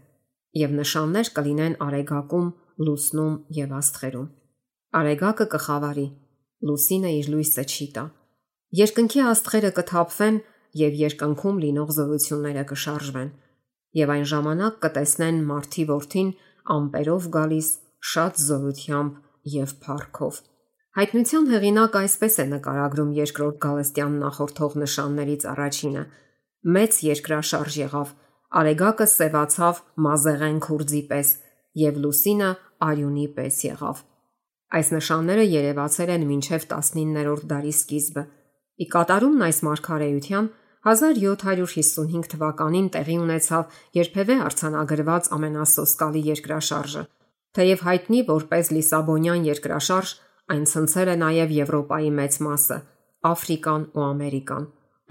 «Եվ 0.54 0.74
նշաններ 0.78 1.30
կլինեն 1.36 1.72
արեգակում, 1.84 2.50
լուսնում 2.86 3.34
եւ 3.58 3.72
աստղերում»։ 3.78 4.28
Արեգակը 4.94 5.46
կխավարի, 5.54 6.06
լուսինը 6.68 7.10
իր 7.18 7.30
լույսը 7.34 7.64
չի 7.74 7.86
տա։ 7.96 8.04
Երկնքի 8.78 9.20
աստղերը 9.30 9.70
կթափվեն 9.78 10.38
եւ 10.78 10.96
երկնքում 11.00 11.58
լինող 11.64 11.90
զորությունները 11.98 12.64
կշարժվեն։ 12.70 13.30
Եվ 13.98 14.12
այն 14.14 14.24
ժամանակ 14.30 14.78
կտեսնեն 14.84 15.42
մարտի 15.50 15.84
ворթին 15.90 16.30
ամպերով 16.74 17.28
գալիս 17.36 17.68
շատ 18.14 18.40
զորությամբ 18.46 19.20
եւ 19.54 19.74
փառքով։ 19.84 20.40
Հայտնության 20.94 21.46
հեղինակ 21.50 21.96
այսպես 21.98 22.36
է 22.38 22.44
նկարագրում 22.52 23.08
երկրորդ 23.16 23.56
Գալստյան 23.64 24.12
նախորդող 24.22 24.74
նշաններից 24.78 25.46
առաջինը. 25.52 26.02
մեծ 26.74 26.98
երկրաշարժ 27.04 27.78
եղավ, 27.80 28.12
արեգակը 28.60 29.06
սևացավ 29.12 29.80
մազեղեն 30.06 30.60
քուրձի 30.66 31.00
պես 31.10 31.32
եւ 31.82 31.98
լուսինը 32.04 32.50
արյունի 32.88 33.26
պես 33.38 33.56
եղավ։ 33.66 33.98
Այս 34.78 34.88
նշանները 34.94 35.44
երևացել 35.50 36.12
են 36.14 36.26
մինչև 36.30 36.68
19-րդ 36.70 37.48
դարի 37.50 37.74
սկիզբը։ 37.74 38.24
Ի 38.78 38.86
կատարումն 38.94 39.42
այս 39.50 39.58
մարգարեության 39.66 40.46
1755 40.94 42.30
թվականին 42.34 42.88
տեղի 42.94 43.16
ունեցավ 43.24 43.82
երբևէ 43.98 44.36
արցանագրված 44.46 45.32
ամենասոսկալի 45.38 46.22
երկրաշարժը։ 46.30 47.02
Թեև 47.54 47.84
հայտնի 47.88 48.20
որպես 48.30 48.70
Լիսաբոնյան 48.74 49.44
երկրաշարժ, 49.50 50.14
Այն 50.52 50.64
ցնցել 50.68 51.08
է 51.08 51.16
նաև 51.20 51.54
Եվրոպայի 51.56 52.10
մեծ 52.18 52.34
մասը՝ 52.44 52.76
Աֆրիկան 53.24 53.84
ու 53.96 54.04
Ամերիկան։ 54.04 54.64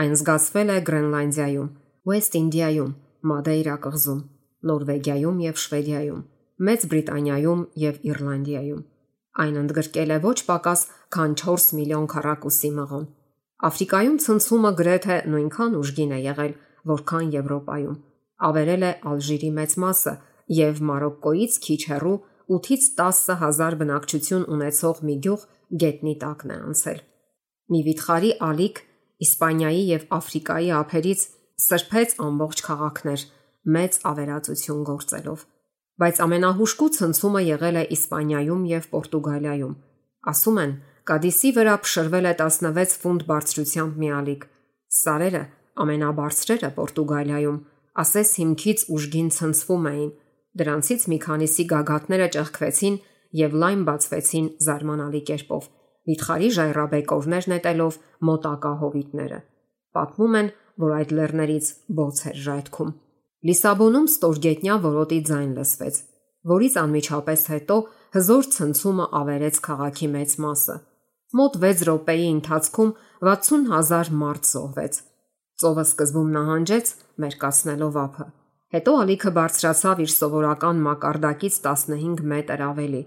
Այն 0.04 0.14
զգացվել 0.20 0.70
է 0.74 0.78
Գրենլանդիայում, 0.90 1.70
West 2.10 2.38
India-ում, 2.38 2.92
Մադեյրա 3.32 3.76
կղզում, 3.86 4.22
Նորվեգիայում 4.70 5.38
եւ 5.44 5.60
Շվեդիայում, 5.64 6.22
Մեծ 6.68 6.86
Բրիտանիայում 6.94 7.62
եւ 7.84 7.96
Իռլանդիայում։ 8.14 8.82
Այն 9.44 9.56
ընդգրկել 9.64 10.14
է 10.14 10.18
ոչ 10.24 10.38
պակաս 10.50 10.82
քան 11.16 11.32
4 11.42 11.66
միլիոն 11.80 12.06
քառակուսի 12.14 12.72
մղոն։ 12.78 13.06
Աֆրիկայում 13.70 14.18
ցնցումը 14.24 14.72
գրեթե 14.80 15.18
նույնքան 15.34 15.78
ուժգին 15.80 16.14
է 16.14 16.20
եղել, 16.24 16.54
որքան 16.94 17.32
Եվրոպայում։ 17.34 17.98
Ավերել 18.44 18.84
է 18.84 18.92
Ալժիրի 19.14 19.52
մեծ 19.58 19.76
մասը 19.84 20.14
եւ 20.60 20.82
Մարոկկոից 20.90 21.58
քիչ 21.64 21.82
հեռու 21.90 22.18
8-ից 22.52 22.88
10000 23.00 23.78
բնակչություն 23.80 24.44
ունեցող 24.56 25.00
մի 25.08 25.16
գյուղ 25.24 25.46
գետնի 25.84 26.14
տակն 26.24 26.54
է 26.54 26.58
անցել։ 26.70 27.00
Մի 27.74 27.80
վիթխարի 27.88 28.32
ալիք 28.50 28.82
Իսպանիայի 29.24 29.84
եւ 29.94 30.06
Աֆրիկայի 30.18 30.70
ափերից 30.84 31.26
սրբեց 31.64 32.16
ամբողջ 32.28 32.64
քաղաքներ 32.68 33.26
մեծ 33.74 34.00
ավերածություն 34.12 34.82
գործելով։ 34.90 35.46
Բայց 36.04 36.20
ամենահուշկու 36.26 36.90
ցնցումը 36.98 37.42
եղել 37.48 37.78
է 37.80 37.84
Իսպանիայում 37.96 38.64
եւ 38.74 38.88
Պորտուգալիայում։ 38.94 39.76
Ասում 40.34 40.58
են, 40.64 40.74
Կադիսի 41.04 41.50
վրա 41.58 41.76
փշրվել 41.84 42.28
է 42.32 42.34
16 42.40 42.98
ֆունտ 43.04 43.24
բարձրությամբ 43.30 43.96
մի 44.04 44.10
ալիք։ 44.18 44.44
Սարերը 45.04 45.44
ամենաբարձրերը 45.84 46.70
Պորտուգալիայում 46.78 47.58
ասես 48.04 48.30
հիմքից 48.40 48.84
ուժգին 48.98 49.30
ցնցվում 49.38 49.88
էին 49.94 50.12
Դրանցից 50.60 51.06
մի 51.10 51.18
քանիսի 51.24 51.64
գագաթները 51.72 52.28
ճեղքվեցին 52.36 52.98
եւ 53.40 53.56
լայն 53.64 53.86
բացվեցին 53.88 54.50
զարմանալի 54.66 55.22
կերպով։ 55.30 55.70
Վիթխարի 56.04 56.50
ժայռաբեկորներ 56.58 57.48
նետելով 57.54 57.98
մոտակա 58.30 58.74
հովիտները։ 58.84 59.40
Պատմում 59.98 60.38
են, 60.40 60.50
որ 60.84 60.94
այդ 61.00 61.14
լեռներից 61.18 61.70
բոց 61.98 62.22
էր 62.30 62.38
ժայթքում։ 62.44 62.92
Լիսաբոնում 63.50 64.08
ստորգետնյա 64.14 64.76
որոտի 64.84 65.20
ձայն 65.30 65.50
լսվեց, 65.58 65.98
որից 66.54 66.78
անմիջապես 66.84 67.42
հետո 67.54 67.78
հզոր 68.14 68.50
ցնցումը 68.54 69.08
ավերեց 69.24 69.60
քաղաքի 69.68 70.08
մեծ 70.14 70.38
մասը։ 70.44 70.78
Մոտ 71.34 71.58
6 71.66 71.84
րոպեի 71.90 72.30
ընթացքում 72.36 72.94
60000 73.32 74.14
մարդ 74.22 74.50
զոհվեց։ 74.54 75.02
Ծովը 75.64 75.86
սկզբում 75.90 76.32
նահանջեց, 76.38 76.96
մերկացնելով 77.24 78.00
ափը։ 78.04 78.26
Հետո 78.74 78.94
ալիքը 79.04 79.32
բարձրացավ 79.38 80.00
իր 80.02 80.12
սովորական 80.14 80.80
մակարդակից 80.82 81.58
15 81.66 82.24
մետր 82.32 82.62
ավելի։ 82.68 83.02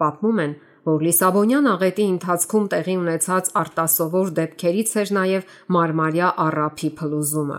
Պատմում 0.00 0.38
են, 0.44 0.54
որ 0.88 1.04
Լիսաբոնյան 1.04 1.68
աղետի 1.72 2.06
ընթացքում 2.12 2.68
տեղի 2.72 2.94
ունեցած 3.02 3.50
արտասովոր 3.62 4.32
դեպքերից 4.38 4.94
էր 5.02 5.12
նաև 5.18 5.52
Մարմարիա 5.76 6.30
առափի 6.46 6.90
փլուզումը, 7.00 7.58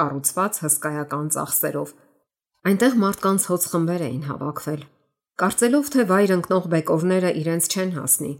կառուցված 0.00 0.62
հսկայական 0.64 1.28
ծախսերով։ 1.36 1.92
Այնտեղ 2.70 2.98
մարդկանց 3.04 3.46
հոց 3.50 3.68
խմբեր 3.74 4.04
էին 4.08 4.24
հավաքվել, 4.30 4.82
կարծելով 5.40 5.92
թե 5.92 6.08
վայր 6.10 6.34
ընկնող 6.40 6.64
բեկորները 6.80 7.30
իրենց 7.44 7.70
չեն 7.74 7.94
հասնի, 8.00 8.34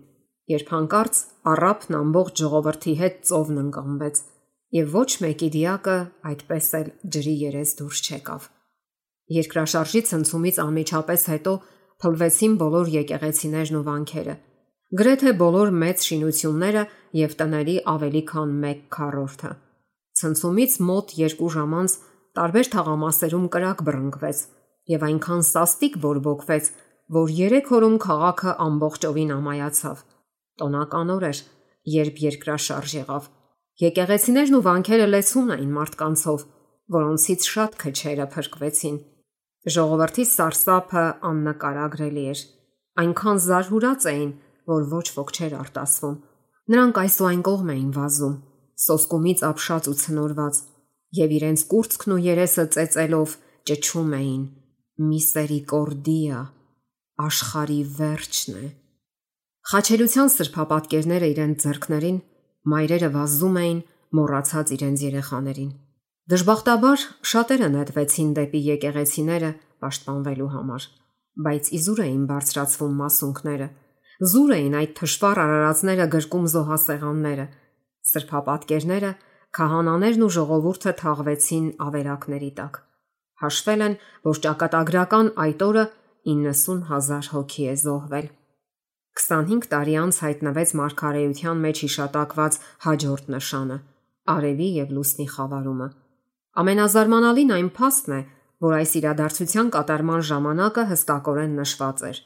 երբ 0.57 0.75
հանկարծ 0.81 1.25
առափն 1.53 1.97
ամբողջ 2.01 2.45
ժողովրդի 2.45 2.95
հետ 3.05 3.25
ծովն 3.31 3.65
ընկամվեց 3.69 4.23
եւ 4.75 4.93
ոչ 4.95 5.09
մեկի 5.25 5.49
դիակը 5.55 5.95
այդպես 6.31 6.67
էլ 6.79 6.91
ջրի 7.15 7.33
երես 7.41 7.73
դուրս 7.81 8.03
չեկավ։ 8.07 8.45
Երկրաշարժի 9.37 10.03
ցնցումից 10.11 10.61
անմիջապես 10.65 11.25
հետո 11.31 11.55
փլվեցին 12.03 12.55
բոլոր 12.61 12.93
եկեղեցիներն 12.95 13.79
ու 13.81 13.83
վանքերը։ 13.89 14.37
Գրեթե 15.01 15.33
բոլոր 15.41 15.73
մեծ 15.81 16.07
շինությունները 16.11 16.85
եւ 17.19 17.35
տների 17.41 17.75
ավելի 17.95 18.23
քան 18.31 18.55
1 18.71 18.81
քառորդը։ 18.95 19.51
Ցնցումից 20.21 20.73
մոտ 20.91 21.15
2 21.19 21.51
ժամ 21.57 21.77
անց 21.81 21.97
տարբեր 22.39 22.71
թաղամասերում 22.75 23.47
կրակ 23.55 23.85
բռնկվեց 23.91 24.39
եւ 24.91 25.05
այնքան 25.11 25.45
սաստիկ 25.51 25.99
բորբոքվեց, 26.05 26.71
որ 27.19 27.35
3 27.39 27.75
օրում 27.79 27.99
քաղաքը 28.07 28.55
ամբողջովին 28.67 29.35
ամայացավ։ 29.39 30.03
Տոնական 30.63 31.15
օր 31.15 31.29
էր, 31.31 31.43
երբ 32.01 32.25
երկրաշարժ 32.31 32.97
եղավ 33.01 33.31
Եկեղեցիներն 33.81 34.57
ու 34.59 34.65
վանքերը 34.67 35.07
լեցուն 35.09 35.53
էին 35.55 35.71
մարդկանցով, 35.77 36.43
որոնցից 36.97 37.47
շատ 37.49 37.77
քչերը 37.81 38.27
փրկվեցին։ 38.35 38.99
Ժողովրդի 39.77 40.25
սարսափը 40.31 41.05
աննկարագրելի 41.31 42.25
էր։ 42.33 42.43
Այնքան 43.01 43.41
զարհուրած 43.47 44.07
էին, 44.13 44.31
որ 44.69 44.87
ոչ 44.91 45.07
ոք 45.17 45.33
չէր 45.37 45.57
արտասվում։ 45.61 46.17
Նրանք 46.71 47.01
այս 47.01 47.17
ու 47.21 47.29
այն 47.31 47.43
կողմ 47.49 47.73
էին 47.75 47.91
վազում։ 47.97 48.37
սոսկումից 48.81 49.41
ապշած 49.49 49.89
ու 49.91 49.97
ցնորված, 50.01 50.59
եւ 51.21 51.33
իրենց 51.37 51.65
կուրծքն 51.71 52.15
ու 52.15 52.21
երեսը 52.25 52.65
ծեծելով 52.77 53.37
ճչում 53.71 54.13
էին. 54.21 54.43
«Միսերիկորդիա, 55.01 56.41
աշխարի 57.25 57.81
վերջն 58.01 58.57
է»։ 58.61 58.69
Խաչելության 59.71 60.31
սրբապատկերները 60.37 61.29
իրենց 61.35 61.65
ձեռքներին 61.65 62.19
մայրերը 62.71 63.11
վազում 63.15 63.57
էին 63.61 63.81
մոռացած 64.19 64.73
իրենց 64.77 65.05
երեխաներին։ 65.07 65.71
Դժբախտաբար 66.31 67.05
շատերը 67.31 67.69
նետվեցին 67.75 68.31
դեպի 68.39 68.61
եկեղեցիները 68.71 69.51
պաշտպանվելու 69.83 70.51
համար, 70.55 70.85
բայց 71.47 71.71
իզուր 71.79 72.03
էին 72.05 72.25
բարձրացվում 72.31 72.95
մասունքները, 73.01 73.69
զուր 74.31 74.53
էին 74.57 74.77
այդ 74.81 74.93
թշվառ 75.01 75.41
արարածները 75.45 76.07
գրկում 76.15 76.47
զոհասեղանները, 76.55 77.47
սրբապատկերները, 78.11 79.13
քահանաներն 79.59 80.27
ու 80.27 80.33
ժողովուրդը 80.37 80.93
թաղվեցին 81.01 81.67
ավերակների 81.87 82.51
տակ։ 82.61 82.83
Հաշվել 83.41 83.87
են, 83.87 83.95
որ 84.29 84.43
ճակատագրական 84.45 85.33
այդ 85.47 85.65
օրը 85.71 85.85
90000 86.31 87.33
հոգի 87.35 87.67
է 87.73 87.75
զոհվել։ 87.81 88.29
25 89.19 89.69
տարի 89.73 89.95
անց 90.01 90.19
հայտնվեց 90.25 90.73
մարգարեության 90.81 91.63
մեջ 91.65 91.83
հիշատակված 91.85 92.59
հաջորդ 92.87 93.31
նշանը՝ 93.35 93.79
արևի 94.35 94.69
եւ 94.81 94.93
լուսնի 94.97 95.27
խավարումը։ 95.35 95.89
Ամենազարմանալին 96.61 97.55
այն 97.57 97.71
փաստն 97.81 98.15
է, 98.17 98.21
որ 98.65 98.77
այս 98.81 98.93
իրադարձության 99.01 99.71
կատարման 99.77 100.23
ժամանակը 100.31 100.85
հստակորեն 100.91 101.55
նշված 101.61 102.03
էր։ 102.11 102.21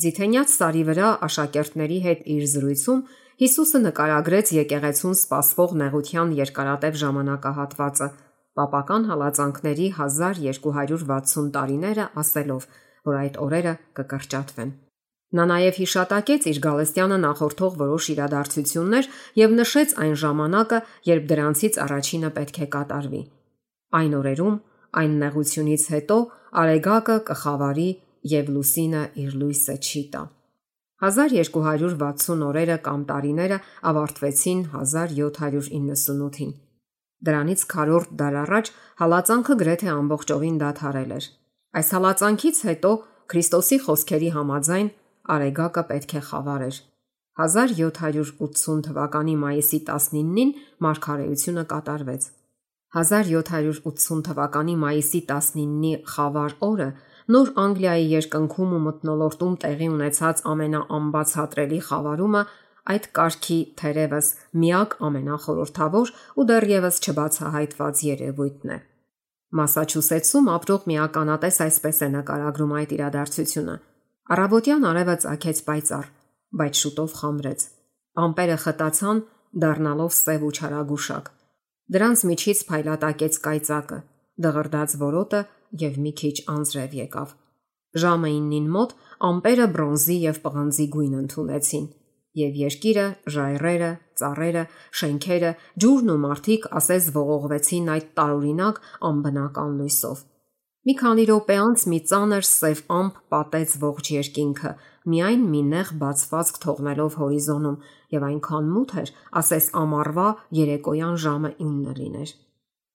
Ձիթենյաց 0.00 0.56
սարի 0.60 0.82
վրա 0.90 1.08
աշակերտների 1.26 1.98
հետ 2.06 2.20
իր 2.34 2.44
զրույցում 2.54 3.00
Հիսուսը 3.40 3.78
նկարագրեց 3.80 4.50
եկեղեցուն 4.52 5.14
սպասվող 5.16 5.70
նեղության 5.80 6.34
երկարատև 6.40 6.98
ժամանակահատվածը, 7.02 8.08
Պապական 8.58 9.06
հալածանքների 9.08 9.86
1260 9.96 11.50
տարիները 11.54 12.06
ասելով, 12.22 12.68
որ 13.08 13.18
այդ 13.24 13.42
օրերը 13.46 13.74
կկրճատվեն։ 14.00 14.72
Նա 15.30 15.44
նաև 15.46 15.76
հիշատակեց 15.78 16.46
իր 16.50 16.58
Գալստյանը 16.64 17.18
նախորդող 17.24 17.74
որոշ 17.80 18.06
իրադարձություններ 18.14 19.08
եւ 19.40 19.52
նշեց 19.60 19.92
այն 20.02 20.14
ժամանակը, 20.22 20.80
երբ 21.06 21.28
դրանցից 21.30 21.78
առաջինը 21.84 22.30
պետք 22.38 22.58
է 22.60 22.66
կատարվի։ 22.74 23.22
Այն 24.00 24.16
օրերում, 24.20 24.56
այն 25.00 25.14
նեղությունից 25.22 25.84
հետո 25.94 26.18
Արեգակը 26.60 27.16
կխավարի 27.30 27.90
եւ 28.30 28.50
Լուսինը 28.56 29.02
իր 29.22 29.36
լույսը 29.40 29.76
չի 29.78 30.02
տա։ 30.14 30.22
1260 31.00 32.42
օրերը 32.50 32.76
կամ 32.84 33.04
տարիները 33.08 33.58
ավարտվեցին 33.90 34.58
1798-ին։ 34.74 36.50
Դրանից 37.20 37.62
քառորդ 37.70 38.10
դար 38.20 38.36
առաջ 38.40 38.72
հալածանքը 39.00 39.56
գրեթե 39.62 39.88
ամբողջովին 39.94 40.58
դադարել 40.60 41.14
էր։ 41.16 41.24
Այս 41.80 41.88
հալածանքից 41.96 42.60
հետո 42.70 42.92
Քրիստոսի 43.30 43.78
խոսքերի 43.86 44.30
համաձայն 44.34 44.88
Արեգակը 45.34 45.84
պետք 45.90 46.14
է 46.20 46.22
խավարեր։ 46.30 46.80
1780 47.40 48.82
թվականի 48.86 49.34
մայիսի 49.44 49.78
19-ին 49.90 50.50
մարգարեությունը 50.86 51.64
կատարվեց։ 51.70 52.26
1780 53.00 54.24
թվականի 54.26 54.74
մայիսի 54.84 55.20
19-ի 55.30 55.92
խավար 56.14 56.56
օրը 56.70 56.88
Նոր 57.30 57.50
Անգլիայի 57.62 58.06
երկնքում 58.10 58.70
ու 58.74 58.78
մթնոլորտում 58.86 59.52
տեղի 59.64 59.88
ունեցած 59.94 60.40
ամենաանբացատրելի 60.50 61.78
խավարումը 61.88 62.40
այդ 62.90 63.06
կարգի 63.18 63.58
թերևս 63.80 64.30
միակ 64.62 64.96
ամենախորհրդավոր 65.08 66.12
ու 66.40 66.46
դեռևս 66.50 66.98
չբացահայտված 67.04 68.02
երևույթն 68.08 68.74
է։ 68.74 68.78
Մասաչուսեթսում 69.60 70.50
ապրող 70.56 70.90
մի 70.90 70.98
ականատես 71.04 71.60
այսպես 71.66 72.02
է 72.06 72.08
նկարագրում 72.16 72.74
այդ 72.80 72.96
իրադարձությունը. 72.98 73.76
Առավոտյան 74.34 74.86
արևը 74.90 75.16
ծագեց 75.24 75.60
պայծառ, 75.66 76.08
բայց 76.60 76.80
շուտով 76.80 77.14
խամրեց։ 77.20 77.60
Ամպերը 78.24 78.56
խտացան, 78.64 79.22
դառնալով 79.64 80.12
սև 80.16 80.44
ու 80.46 80.52
չարագուշակ։ 80.60 81.30
Դրանց 81.90 82.24
միջից 82.30 82.58
փայլատակեց 82.70 83.38
կայծակը, 83.46 83.98
դղրդաց 84.46 84.98
որոտը 85.00 85.40
եւ 85.84 85.96
մի 86.04 86.12
քիչ 86.20 86.36
անձրև 86.54 86.98
եկավ։ 87.00 87.32
Ժամը 88.00 88.28
9-ին 88.34 88.68
մոտ 88.76 88.92
ամպերը 89.30 89.66
բրոնզի 89.74 90.18
եւ 90.30 90.36
պղնձի 90.44 90.86
գույն 90.94 91.16
ընդունեցին 91.20 91.88
եւ 92.38 92.58
երկիրը, 92.60 93.06
ժայռերը, 93.34 93.90
ծառերը, 94.20 94.64
շենքերը, 95.00 95.50
ջուրն 95.82 96.12
ու 96.14 96.18
մարդիկ 96.24 96.68
ասես 96.80 97.08
ողողվեցին 97.16 97.88
այդ 97.94 98.10
տարօրինակ 98.20 98.78
անբնական 99.10 99.72
լույսով։ 99.80 100.22
Մի 100.88 100.94
քանի 101.00 101.24
րոպե 101.28 101.56
անց 101.60 101.82
մի 101.92 101.98
ծանր 102.10 102.46
սև 102.48 102.78
ամպ 102.96 103.16
պատեց 103.32 103.72
ողջ 103.82 104.10
երկինքը, 104.14 104.70
միայն 105.12 105.42
մի 105.52 105.60
նեղ 105.72 105.90
բացվածք 106.00 106.60
թողնելով 106.64 107.18
հորիզոնում, 107.20 107.80
եւ 108.16 108.24
այնքան 108.30 108.70
մութ 108.76 108.94
էր, 109.02 109.12
ասես 109.40 109.66
ամառվա 109.80 110.28
երեկոյան 110.60 111.18
ժամը 111.24 111.50
9 111.60 111.98
լիներ։ 112.00 112.32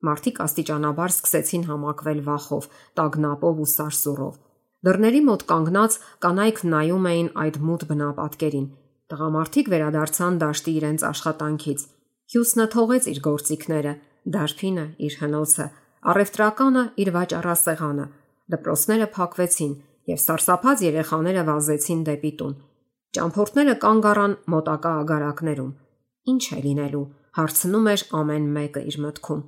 Մարդիկ 0.05 0.41
աստիճանաբար 0.45 1.13
սկսեցին 1.13 1.67
համակվել 1.69 2.23
վախով, 2.25 2.65
տագնապով 2.97 3.61
ու 3.65 3.69
սարսուռով։ 3.75 4.41
Դռների 4.85 5.21
մոտ 5.29 5.45
կանգնած 5.49 5.99
կանայք 6.25 6.65
նայում 6.73 7.07
էին 7.11 7.29
այդ 7.45 7.61
մութ 7.69 7.85
բնապատկերին, 7.89 8.67
Տղամարդիկ 9.05 9.67
վերադարձան 9.69 10.37
դաշտի 10.41 10.71
իրենց 10.79 11.03
աշխատանքից։ 11.05 11.81
Հյուսնը 12.33 12.65
թողեց 12.73 13.07
իր 13.11 13.19
գործիքները, 13.27 13.91
դարբինը 14.35 14.85
իր 15.05 15.17
հնոցը, 15.19 15.65
առևտրականը 16.11 16.83
իր 17.01 17.11
վաճառասեղանը։ 17.15 18.05
Դպրոցները 18.55 19.07
փակվեցին 19.15 19.73
եւ 20.11 20.21
սարսափած 20.25 20.83
երեխաները 20.85 21.43
վազեցին 21.49 22.05
դեպի 22.09 22.31
տուն։ 22.41 22.55
Ճամփորդները 23.15 23.75
կանգ 23.85 24.07
առան 24.11 24.37
մոտակա 24.53 24.93
ագարակներում։ 25.01 25.73
Ինչ 26.35 26.43
է 26.55 26.59
լինելու, 26.65 27.05
հարցնում 27.39 27.89
էր 27.95 28.05
ամեն 28.19 28.47
մեկը 28.55 28.81
իր 28.91 28.97
մտքում։ 29.05 29.43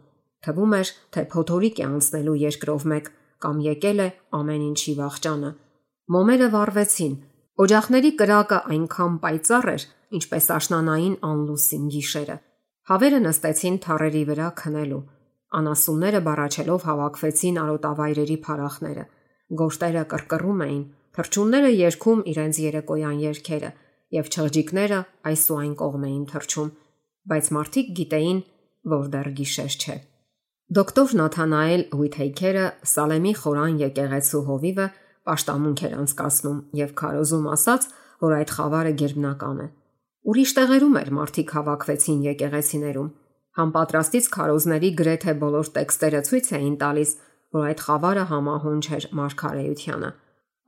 Թվում 0.47 0.75
էր, 0.77 0.91
թե 1.13 1.21
փոթորիկ 1.33 1.79
է 1.81 1.87
անցնելու 1.87 2.37
երկրով 2.47 2.85
մեկ 2.93 3.09
կամ 3.43 3.63
եկել 3.67 3.99
է 4.01 4.09
ամեն 4.37 4.63
ինչի 4.67 4.93
վաղճանը։ 4.97 5.51
Մոմերը 6.15 6.47
վառվեցին, 6.53 7.15
Օջախների 7.57 8.09
կրակը 8.19 8.57
այնքան 8.73 9.13
պայծառ 9.21 9.67
էր, 9.71 9.83
ինչպես 10.17 10.47
աշնանային 10.55 11.15
անլուսին 11.25 11.85
գիշերը։ 11.93 12.35
Հավերը 12.89 13.21
նստեցին 13.23 13.79
թարերի 13.85 14.21
վրա 14.27 14.49
քնելու։ 14.61 14.99
Անասունները 15.55 16.19
բառաչելով 16.27 16.85
հավաքվեցին 16.87 17.59
արոտավայրերի 17.63 18.37
փարախները։ 18.47 19.05
Գոշտերը 19.61 20.03
կրկռում 20.11 20.63
էին, 20.67 20.83
թրջունները 21.17 21.71
երգում 21.71 22.23
իրենց 22.31 22.59
երեկոյան 22.67 23.17
երգերը, 23.23 23.71
եւ 24.17 24.29
չղջիկները 24.33 24.99
այս 25.31 25.43
ու 25.47 25.57
այն 25.61 25.73
կողմ 25.81 26.03
էին 26.07 26.25
թրջում, 26.31 26.69
բայց 27.31 27.49
մարդիկ 27.57 27.87
գիտեին, 27.99 28.39
որ 28.91 29.09
դեռ 29.15 29.29
գիշեր 29.39 29.73
չէ։ 29.77 29.97
Դոկտոր 30.77 31.13
Նաթանայել 31.21 31.83
Ուիթհեյքերը 31.95 32.63
Սալեմի 32.91 33.33
խորան 33.39 33.77
եկեղեցու 33.87 34.41
հովիվը 34.47 34.87
Պաշտամունք 35.27 35.83
էր 35.87 35.93
անցկացնում 35.97 36.59
եւ 36.79 36.91
քարոզում 37.01 37.47
ասաց, 37.55 37.87
որ 38.23 38.35
այդ 38.37 38.51
խավարը 38.57 38.91
ģերբնական 39.01 39.57
է։ 39.63 39.67
Ուրիշ 40.27 40.51
տեղերում 40.57 40.95
էր 41.01 41.09
մարդիկ 41.17 41.53
հավաքվեցին 41.57 42.21
եկեղեցիներում։ 42.27 43.09
Համապատրաստից 43.57 44.29
քարոզների 44.37 44.89
գրեթե 45.01 45.33
բոլոր 45.41 45.69
տեքստերը 45.77 46.21
ցույց 46.27 46.49
էին 46.57 46.75
տալիս, 46.81 47.11
որ 47.57 47.67
այդ 47.71 47.83
խավարը 47.87 48.25
համահունչ 48.31 48.85
էր 48.97 49.07
մարգարեությանը։ 49.17 50.09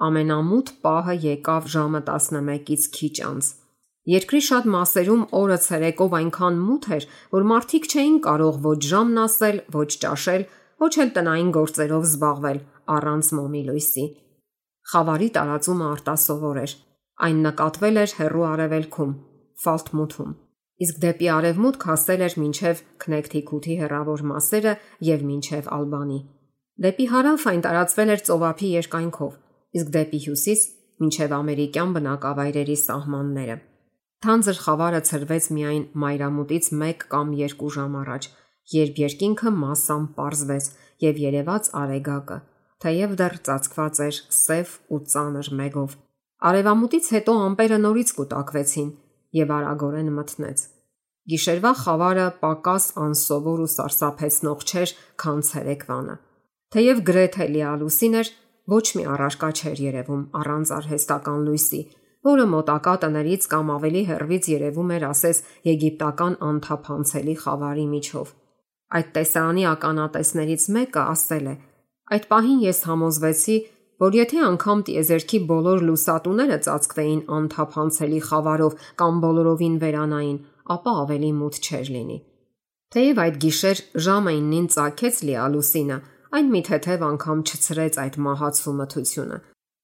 Ամենամութ 0.09 0.71
պահը 0.85 1.15
եկավ 1.25 1.67
ժամը 1.75 2.01
11-ից 2.09 2.87
քիչ 2.95 3.15
անց։ 3.29 3.49
Երկրի 4.09 4.41
շատ 4.47 4.67
մասերում 4.73 5.23
օրը 5.39 5.57
ցերեկով 5.65 6.15
այնքան 6.19 6.59
մութ 6.65 6.89
էր, 6.95 7.07
որ 7.35 7.47
մարդիկ 7.51 7.89
չէին 7.93 8.17
կարող 8.25 8.59
ոչ 8.65 8.79
ժամն 8.89 9.21
ասել, 9.25 9.61
ոչ 9.75 9.89
ճաշել, 10.05 10.45
ոչ 10.79 10.93
էլ 11.03 11.13
տնային 11.19 11.53
գործերով 11.59 12.09
զբաղվել 12.09 12.59
առանց 12.95 13.31
մոմի 13.37 13.63
լույսի։ 13.69 14.05
Խավարի 14.89 15.29
տարածումը 15.37 15.89
արտասովոր 15.93 16.61
էր։ 16.65 16.77
Այն 17.27 17.41
նկատվել 17.45 18.03
էր 18.03 18.13
հերրու 18.19 18.45
արևելքում, 18.49 19.17
Ֆալտմութում։ 19.59 20.37
Իսկ 20.79 20.99
դեպի 21.03 21.27
արևմուտք 21.35 21.85
հասել 21.89 22.21
էր 22.25 22.35
մինչև 22.39 22.81
Քնեկթիքութի 23.03 23.73
հեռավոր 23.79 24.21
մասերը 24.29 24.73
եւ 25.07 25.23
մինչև 25.29 25.65
Ալբանի։ 25.75 26.19
Դեպի 26.85 27.07
հարավ 27.13 27.47
այն 27.51 27.63
տարածվել 27.65 28.11
էր 28.13 28.21
ծովափի 28.29 28.69
երկայնքով, 28.79 29.33
իսկ 29.79 29.89
դեպի 29.95 30.19
հյուսիս 30.25 30.61
մինչև 31.03 31.35
ամերիկյան 31.39 31.91
բնակավայրերի 31.99 32.77
սահմանները։ 32.83 33.57
Թանձր 34.23 34.61
խավարը 34.63 35.01
ծրվեց 35.09 35.49
միայն 35.57 35.83
մայրամուտից 36.03 36.71
1 36.75 37.03
կամ 37.11 37.35
2 37.41 37.73
ժամ 37.75 37.99
առաջ, 37.99 38.29
երբ 38.79 39.03
երկինքը 39.03 39.53
massam 39.59 40.07
པարզվեց 40.15 40.71
եւ 41.03 41.21
երևաց 41.25 41.69
արեգակը 41.83 42.39
թեև 42.83 43.15
դեռ 43.19 43.35
ծածկված 43.47 44.01
էր 44.07 44.17
սև 44.39 44.73
ու 44.95 44.99
ծանր 45.11 45.47
մեգով։ 45.59 45.95
Արևամուտից 46.49 47.07
հետո 47.15 47.33
ամպերը 47.49 47.79
նորից 47.83 48.11
կուտակվեցին 48.19 48.91
եւ 49.37 49.53
արագորեն 49.59 50.11
մթնեց։ 50.15 50.65
Գիշերվա 51.29 51.71
խավարը 51.83 52.27
պակաս 52.41 52.85
անսովոր 53.05 53.59
ու 53.65 53.71
սարսափեցնող 53.75 54.63
չէր, 54.65 54.93
քան 55.21 55.41
ցերեկվանը։ 55.49 56.15
Թեև 56.73 57.01
գրեթե 57.09 57.45
լիալուսին 57.53 58.15
էր, 58.19 58.31
ոչ 58.73 58.85
մի 58.97 59.03
առարկա 59.13 59.49
չէր 59.59 59.79
երևում 59.85 60.23
առանց 60.39 60.71
արհեստական 60.79 61.45
լույսի, 61.49 61.81
որը 62.29 62.45
մոտակա 62.53 62.93
տներից 63.03 63.47
կամ 63.53 63.71
ավելի 63.75 64.01
հեռվից 64.09 64.49
երևում 64.53 64.93
էր 64.95 65.05
ասես 65.09 65.41
եգիպտական 65.69 66.35
անթափանցելի 66.49 67.35
խավարի 67.43 67.85
միջով։ 67.93 68.33
Այդ 68.99 69.09
տեսարանի 69.15 69.65
ականատեսներից 69.69 70.63
մեկը 70.75 71.03
ասել 71.13 71.49
է. 71.49 71.55
Այդ 72.09 72.23
պահին 72.29 72.61
ես 72.65 72.79
համոզվեցի, 72.89 73.57
որ 73.99 74.15
եթե 74.19 74.39
անգամ 74.47 74.81
տիեզերքի 74.87 75.39
բոլոր 75.49 75.81
լուսատուները 75.89 76.57
ծածկվեին 76.65 77.21
անթափանցելի 77.39 78.19
խավարով 78.29 78.77
կամ 79.01 79.19
բոլորովին 79.25 79.75
վերանային, 79.83 80.37
ապա 80.75 80.93
ավելի 81.03 81.31
մութ 81.39 81.59
չէր 81.59 81.91
լինի։ 81.95 82.17
Թեև 82.95 83.19
այդ 83.23 83.35
գիշեր 83.43 83.81
ժամը 84.05 84.31
9-ին 84.35 84.69
ծագեց 84.75 85.19
լիալուսինը, 85.29 85.97
այն 86.39 86.47
մի 86.53 86.61
թեթև 86.69 87.03
անգամ 87.09 87.43
չցրեց 87.49 87.99
այդ 88.03 88.15
մահացու 88.25 88.73
մթությունը։ 88.79 89.37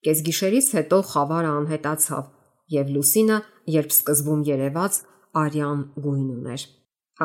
Կեսգիշերից 0.06 0.68
հետո 0.78 0.98
խավարը 1.12 1.52
անհետացավ, 1.60 2.26
եւ 2.76 2.90
լուսինը, 2.96 3.38
երբ 3.76 3.94
սկզբում 3.96 4.42
երևաց, 4.50 4.98
արյան 5.44 5.84
գույն 6.06 6.30
ուներ։ 6.36 6.66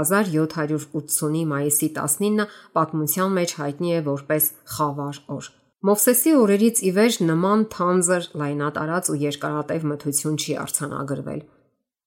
1780-ի 0.00 1.42
մայիսի 1.50 1.88
19-ը 1.96 2.46
պատմության 2.76 3.33
մեջ 3.40 3.57
հայտնի 3.61 3.96
է 4.00 4.03
որպես 4.11 4.50
խավար 4.74 5.24
օր։ 5.37 5.50
Մովսեսի 5.81 6.33
օրերից 6.37 6.81
ի 6.85 6.90
վեր 6.93 7.14
նման 7.25 7.62
թանձր, 7.73 8.25
լայնատարած 8.37 9.07
ու 9.09 9.14
երկարատև 9.21 9.85
մթություն 9.88 10.35
չի 10.37 10.57
արցանագրվել։ 10.61 11.38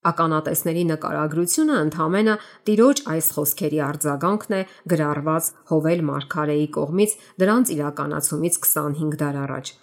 Ականատեսների 0.10 0.84
նկարագրությունը 0.90 1.78
ընդհանրապես 1.86 2.52
տիրոջ 2.70 3.02
այս 3.14 3.30
խոսքերի 3.38 3.80
արձագանքն 3.88 4.56
է 4.58 4.60
գրառված 4.94 5.50
Հովել 5.72 6.04
Մարգարեի 6.10 6.68
կողմից 6.78 7.16
դրանց 7.42 7.72
իրականացումից 7.78 8.60
25 8.68 9.18
դար 9.24 9.40
առաջ։ 9.48 9.74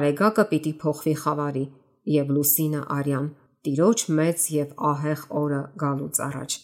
Արեգակը 0.00 0.46
պիտի 0.50 0.74
փոխվի 0.82 1.14
խավարի 1.22 1.64
եւ 2.16 2.34
լուսինը 2.34 2.82
արյան, 2.98 3.30
տիրոջ 3.68 4.04
մեծ 4.18 4.50
եւ 4.56 4.74
ահեղ 4.90 5.24
օրը 5.44 5.62
գալուց 5.84 6.20
առաջ։ 6.26 6.58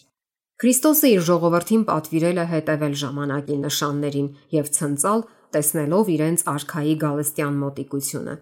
Քրիստոսը 0.57 1.09
իր 1.15 1.25
ժողովրդին 1.31 1.81
պատվիրել 1.87 2.37
է 2.41 2.45
հետևել 2.51 2.93
ժամանակի 3.07 3.57
նշաններին 3.63 4.29
եւ 4.57 4.71
ցնցալ 4.77 5.27
տեսնելով 5.55 6.09
իրենց 6.15 6.43
արխայի 6.53 6.95
գալստյան 7.03 7.55
մոտիկությունը։ 7.63 8.35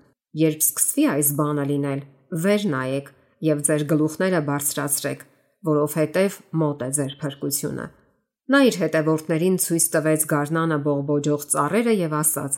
Երբ 0.46 0.64
սկսվի 0.66 1.06
այս 1.16 1.30
բանը 1.40 1.66
լինել, 1.72 2.02
վեր 2.46 2.66
նայեք 2.76 3.12
եւ 3.46 3.62
ձեր 3.68 3.84
գլուխները 3.92 4.42
բարձրացրեք, 4.50 5.22
որովհետեւ 5.70 6.40
մոտ 6.62 6.82
է 6.86 6.90
ձեր 6.98 7.14
փրկությունը։ 7.22 7.86
Նա 8.46 8.60
իր 8.70 8.76
հետևորդներին 8.82 9.56
ցույց 9.66 9.86
տվեց 9.96 10.26
գարնանը 10.32 10.78
բողբոջող 10.86 11.46
ծառերը 11.56 11.94
եւ 12.06 12.16
ասաց. 12.20 12.58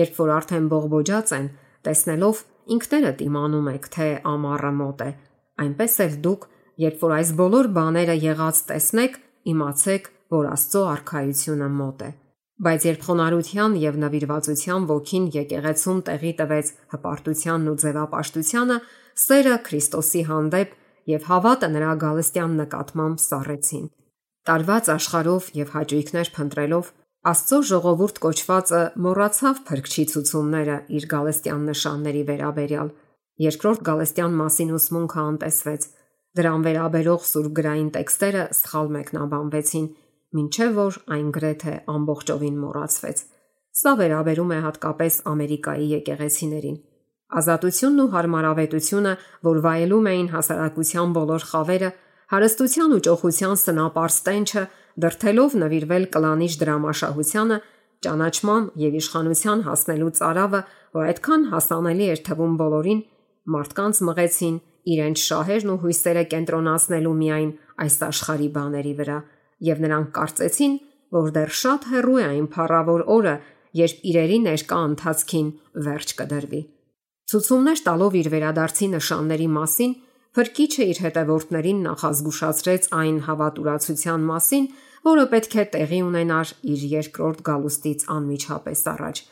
Երբ 0.00 0.20
որ 0.20 0.30
արդեն 0.36 0.68
բողբոջած 0.72 1.32
են, 1.36 1.48
տեսնելով 1.86 2.42
ինքներդ 2.76 3.24
իմանում 3.26 3.68
եք, 3.76 3.88
թե 3.96 4.08
ամառը 4.32 4.72
մոտ 4.80 5.02
է, 5.06 5.10
այնպես 5.66 5.96
էլ 6.06 6.16
դուք, 6.26 6.46
երբ 6.86 7.02
որ 7.06 7.16
այս 7.16 7.32
բոլոր 7.40 7.68
բաները 7.76 8.16
եղած 8.26 8.62
տեսնեք, 8.70 9.18
իմացեք, 9.52 10.12
որ 10.36 10.48
Աստծո 10.56 10.82
արքայությունը 10.96 11.68
մոտ 11.76 12.06
է։ 12.06 12.10
Բայց 12.56 12.84
երբ 12.88 13.02
խոնարհության 13.06 13.72
եւ 13.82 13.96
նվիրվածության 14.00 14.84
ոգին 14.88 15.24
եկեղեցում 15.34 15.98
տեղի 16.06 16.32
տվեց 16.40 16.68
հպարտությանն 16.92 17.70
ու 17.72 17.76
ձևապաշտությանը, 17.82 18.76
սերը 19.26 19.56
Քրիստոսի 19.66 20.22
հանդեպ 20.30 20.70
եւ 21.12 21.26
հավատը 21.30 21.68
նրա 21.76 21.90
գալստյան 22.06 22.54
նկատմամբ 22.60 23.20
սառեցին։ 23.26 23.84
Տարված 24.46 24.88
աշխարով 24.96 25.50
եւ 25.60 25.74
հաճույքներ 25.76 26.32
փնտրելով 26.36 26.94
Աստծո 27.26 27.58
ժողովուրդ 27.66 28.18
կոչվածը 28.22 28.80
մոռացավ 29.02 29.60
փրկչի 29.66 30.02
ցուցումները 30.12 30.74
իր 30.96 31.06
գալստյան 31.12 31.64
նշանների 31.70 32.20
վերաբերյալ։ 32.28 32.90
Երկրորդ 33.42 33.80
գալստյան 33.88 34.36
մասին 34.40 34.70
ուսմունքը 34.76 35.18
անտեսվեց։ 35.22 35.86
Դրան 36.38 36.66
վերաբերող 36.66 37.26
սուրբ 37.26 37.56
գրային 37.58 37.90
տեքստերը 37.96 38.44
սխալ 38.60 38.92
մեկնաբանվեցին 38.96 39.88
ինչև 40.42 40.76
որ 40.76 40.98
այն 41.16 41.28
գրեթե 41.36 41.74
ամբողջովին 41.92 42.56
մոռացվեց։ 42.62 43.22
Սա 43.76 43.92
վերաբերում 44.00 44.52
է 44.56 44.58
հատկապես 44.66 45.14
Ամերիկայի 45.30 45.86
եկեղեցիներին։ 45.96 46.76
Ազատությունն 47.36 48.02
ու 48.02 48.10
հարմարավետությունը, 48.14 49.12
որ 49.46 49.56
վայելում 49.66 50.06
էին 50.12 50.28
հասարակության 50.32 51.14
բոլոր 51.16 51.46
խավերը, 51.50 51.90
հարստության 52.32 52.94
ու 52.96 53.02
ճոխության 53.06 53.56
սնապարս 53.62 54.16
տենչը, 54.26 54.62
դրթելով 55.04 55.56
նվիրվել 55.62 56.04
կլանիչ 56.16 56.52
դրամաշահությանը, 56.62 57.58
ճանաչման 58.06 58.64
եւ 58.86 58.96
իշխանության 59.00 59.62
հասնելու 59.66 60.12
цаրավը, 60.16 60.60
որ 60.96 61.08
այդքան 61.10 61.46
հասանելի 61.52 62.06
էր 62.16 62.20
թվում 62.26 62.56
բոլորին, 62.60 63.00
մարդկանց 63.56 64.02
մղեցին 64.06 64.56
իրենց 64.96 65.22
շահերն 65.26 65.72
ու 65.74 65.80
հույսերը 65.82 66.24
կենտրոնացնելու 66.32 67.16
միայն 67.20 67.50
այս 67.86 67.96
աշխարհի 68.06 68.48
բաների 68.56 68.92
վրա 69.00 69.18
եւ 69.66 69.84
նրանք 69.86 70.08
կարծեցին, 70.16 70.74
որ 71.16 71.28
դեռ 71.36 71.52
շատ 71.60 71.86
հեռու 71.92 72.18
է 72.20 72.24
այն 72.26 72.48
փառավոր 72.56 73.04
օրը, 73.16 73.36
երբ 73.76 74.08
իրերի 74.10 74.38
ներկա 74.46 74.78
ընթացքին 74.90 75.48
վերջ 75.86 76.16
կդրվի։ 76.20 76.62
Ցուցումներ 77.26 77.78
տալով 77.86 78.16
իր 78.20 78.28
վերադարձի 78.36 78.86
նշանների 78.96 79.48
մասին, 79.56 79.94
Փրկիչը 80.36 80.84
իր 80.92 80.98
հետևորդներին 81.00 81.78
նախազգուշացրեց 81.86 82.86
այն 82.92 83.18
հավատուրացության 83.24 84.24
մասին, 84.30 84.66
որը 85.08 85.22
պետք 85.32 85.54
է 85.56 85.64
տեղի 85.76 86.00
ունենար 86.04 86.50
իր 86.72 86.82
երկրորդ 86.90 87.40
գալուստից 87.46 88.04
անմիջապես 88.14 88.82
առաջ։ 88.92 89.22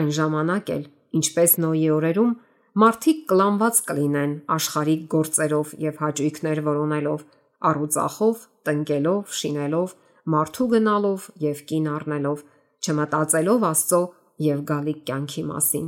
Այն 0.00 0.10
ժամանակ 0.18 0.72
էլ, 0.74 0.84
ինչպես 1.20 1.56
Նոյի 1.64 1.88
օրերում, 1.96 2.36
մարդիկ 2.84 3.24
կլանված 3.32 3.80
կլինեն 3.88 4.36
աշխարհիկ 4.58 5.08
գործերով 5.16 5.72
եւ 5.86 6.04
հաճույքներ 6.04 6.62
որոնելով, 6.68 7.24
առուծախով, 7.72 8.44
տնկելով, 8.68 9.34
շինելով, 9.40 9.94
մարդու 10.34 10.68
գնալով 10.74 11.26
եւ 11.44 11.62
կին 11.68 11.88
առնելով, 11.94 12.44
չմտածելով 12.84 13.66
Աստծո 13.70 14.02
եւ 14.44 14.62
գալիք 14.70 15.00
կյանքի 15.08 15.44
մասին։ 15.50 15.86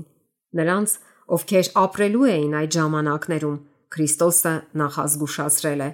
Նրանց, 0.56 0.90
ովքեր 1.36 1.70
ապրելու 1.86 2.26
էին 2.32 2.54
այդ 2.60 2.76
ժամանակներում, 2.76 3.56
Քրիստոսը 3.96 4.52
նախազգուշացրել 4.80 5.82
է. 5.86 5.90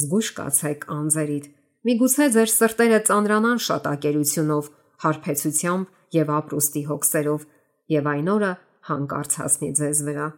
Զգուշ 0.00 0.28
կացեք 0.38 0.84
անձերիդ։ 0.94 1.46
Միգուցե 1.84 2.26
ձեր 2.34 2.50
սրտերը 2.54 3.00
ծանրանան 3.08 3.60
շատակերությունով, 3.64 4.68
հարբեցությամբ 5.04 5.90
եւ 6.14 6.30
ապրուստի 6.34 6.82
հոգսերով, 6.90 7.46
եւ 7.94 8.08
այն 8.14 8.30
օրը 8.34 8.52
հանկարծ 8.88 9.36
հասնի 9.40 9.70
ձեզ 9.80 10.00
վրա։ 10.08 10.28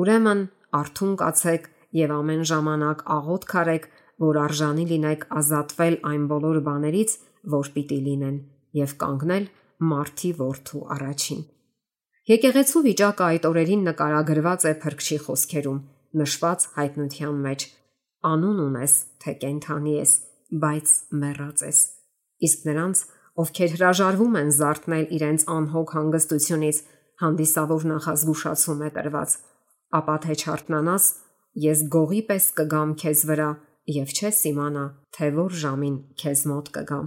Ուրեմն 0.00 0.40
արթուն 0.80 1.14
կացեք 1.22 1.68
եւ 1.96 2.14
ամեն 2.16 2.42
ժամանակ 2.50 3.04
աղոտ 3.16 3.46
քարեք, 3.52 3.84
որ 4.22 4.38
արժանի 4.46 4.84
լինեք 4.92 5.26
ազատվել 5.40 5.96
այն 6.10 6.22
բոլոր 6.30 6.60
բաներից, 6.68 7.10
որ 7.56 7.70
պիտի 7.74 7.98
լինեն, 8.06 8.38
եւ 8.80 8.94
կանգնել 9.02 9.48
մարտի 9.90 10.30
ворթու 10.40 10.82
առաջին։ 10.96 11.42
Եկեղեցու 12.26 12.82
վիճակը 12.86 13.24
այդ 13.26 13.44
օրերին 13.50 13.82
նկարագրված 13.86 14.64
է 14.66 14.72
Փրկչի 14.82 15.18
խոսքերում, 15.26 15.82
նշված 16.20 16.64
հայտնության 16.78 17.36
մեջ. 17.46 17.66
Անուն 18.26 18.62
ունես, 18.66 18.94
թե 19.22 19.34
կենթանի 19.44 19.92
ես, 19.96 20.14
բայց 20.64 20.94
մեռած 21.22 21.62
ես։ 21.66 21.78
Իսկ 22.46 22.64
նրանց, 22.66 23.02
ովքեր 23.42 23.70
հրաժարվում 23.76 24.36
են 24.40 24.50
զարթնել 24.56 25.06
իրենց 25.16 25.46
անհոգ 25.56 25.92
հանգստությունից, 25.96 26.78
հանդիսավոր 27.22 27.86
նախազգուշացում 27.92 28.82
է 28.86 28.90
տրված. 28.96 29.30
ապա 29.96 30.16
թե 30.24 30.34
չարտնանաս, 30.42 31.04
ես 31.62 31.78
գողի 31.94 32.22
պես 32.28 32.46
կգամ 32.58 32.90
քեզ 33.00 33.20
վրա 33.30 33.50
եւ 33.86 34.12
չես 34.16 34.38
իմանա, 34.50 34.84
թե 35.16 35.28
որ 35.36 35.56
ժամին 35.62 35.96
քեզ 36.20 36.40
մոտ 36.50 36.70
կգամ։ 36.76 37.06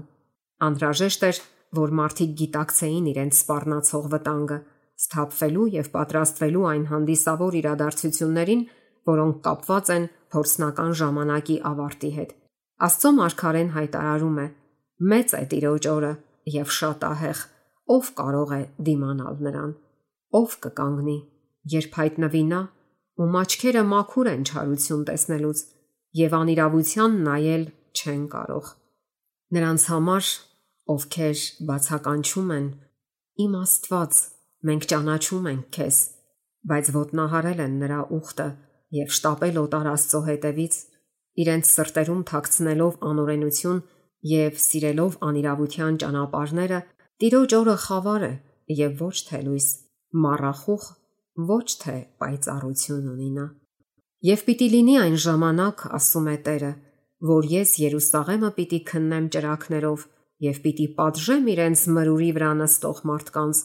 Անհրաժեշտ 0.70 1.26
էր, 1.30 1.40
որ 1.80 1.94
մարդիկ 2.00 2.32
գիտակցեին 2.40 3.10
իրենց 3.14 3.40
սпарնացող 3.40 4.06
վտանգը, 4.14 4.60
սթափվելու 5.00 5.68
եւ 5.76 5.90
պատրաստվելու 5.96 6.66
այն 6.70 6.86
հանդիսավոր 6.90 7.58
իրադարձություններին, 7.60 8.64
որոնք 9.10 9.38
կապված 9.46 9.92
են 9.96 10.08
փորձնական 10.34 10.92
ժամանակի 11.02 11.58
ավարտի 11.70 12.12
հետ։ 12.20 12.34
Աստծո 12.90 13.12
մարգարեն 13.20 13.72
հայտարարում 13.76 14.40
է. 14.40 14.48
Մեծ 15.10 15.34
է 15.40 15.44
Տիրոջ 15.54 15.88
օրը 15.94 16.12
եւ 16.60 16.74
շատ 16.80 17.06
ահեղ, 17.10 17.40
ով 17.96 18.12
կարող 18.20 18.52
է 18.56 18.62
դիմանալ 18.90 19.40
նրան, 19.46 19.72
ով 20.40 20.56
կկանգնի, 20.66 21.18
երբ 21.74 21.98
հայտնվի 22.00 22.44
նա, 22.50 22.62
ու 23.20 23.30
աչքերը 23.40 23.84
մաքուր 23.90 24.30
են 24.34 24.44
չարություն 24.50 25.06
տեսնելուց, 25.10 25.64
եւ 26.18 26.36
անիրավության 26.40 27.18
նայել 27.26 27.66
չեն 27.94 28.24
կարող։ 28.34 28.70
Նրանց 29.56 29.86
համար, 29.90 30.30
ովքեր 30.94 31.44
բացականչում 31.70 32.54
են, 32.56 32.68
իմ 33.46 33.54
Աստված, 33.60 34.20
մենք 34.70 34.88
ճանաչում 34.90 35.50
ենք 35.54 35.68
քեզ, 35.78 35.98
բայց 36.70 36.92
ոտնահարել 36.96 37.62
են 37.66 37.76
նրա 37.84 38.00
ուխտը 38.20 38.48
եւ 39.00 39.14
շտապել 39.16 39.60
օտար 39.64 39.90
Աստծո 39.94 40.22
հետևից, 40.30 40.76
իրենց 41.40 41.70
սրտերում 41.70 42.24
թաքցնելով 42.30 42.98
անօրենություն 43.10 43.80
եւ 44.30 44.60
սիրելով 44.66 45.18
անիրավության 45.30 46.00
ճանապարհները, 46.04 46.80
տիրոջ 47.22 47.56
օրը 47.60 47.76
խավար 47.86 48.26
է 48.28 48.34
եւ 48.80 49.04
ոչ 49.06 49.16
թե 49.30 49.40
լույս, 49.46 49.68
մառախուղ, 50.26 50.84
ոչ 51.50 51.68
թե 51.84 51.96
պայծառություն 52.20 53.10
ունի 53.14 53.30
նա։ 53.38 53.46
Եվ 54.20 54.42
պիտի 54.44 54.66
լինի 54.74 54.96
այն 55.00 55.14
ժամանակ, 55.24 55.82
ասում 55.96 56.26
է 56.28 56.32
Տերը, 56.44 56.70
որ 57.30 57.46
ես 57.48 57.70
Երուսաղեմը 57.80 58.50
պիտի 58.58 58.80
քննեմ 58.90 59.30
ճրակներով 59.36 60.02
եւ 60.44 60.60
պիտի 60.66 60.88
պատժեմ 60.98 61.48
իրենց 61.54 61.84
մրուրի 61.96 62.28
վրա 62.36 62.50
նստող 62.60 63.00
մարդկանց, 63.12 63.62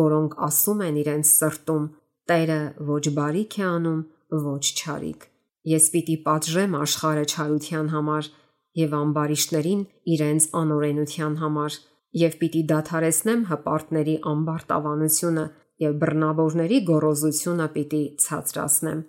որոնք 0.00 0.34
ասում 0.48 0.82
են 0.88 0.98
իրենց 1.04 1.30
սրտում. 1.36 1.86
Տերը 2.32 2.58
ոչ 2.90 3.04
բարիք 3.20 3.56
է 3.62 3.64
անում, 3.68 4.02
ոչ 4.42 4.64
չարիք։ 4.82 5.24
Ես 5.70 5.88
պիտի 5.94 6.18
պատժեմ 6.26 6.76
աշխարհը 6.82 7.24
չարության 7.30 7.94
համար 7.94 8.34
եւ 8.82 9.00
ամբարիշտներին 9.02 9.82
իրենց 10.18 10.50
անօրենության 10.62 11.34
համար 11.46 11.80
եւ 12.26 12.38
պիտի 12.42 12.62
դադարեցնեմ 12.74 13.42
հպարտների 13.54 14.20
ամբարտավանությունը 14.34 15.44
եւ 15.86 15.98
բռնավորների 16.02 16.78
գոռոզությունը 16.90 17.66
պիտի 17.76 18.04
ցածրացնեմ։ 18.26 19.02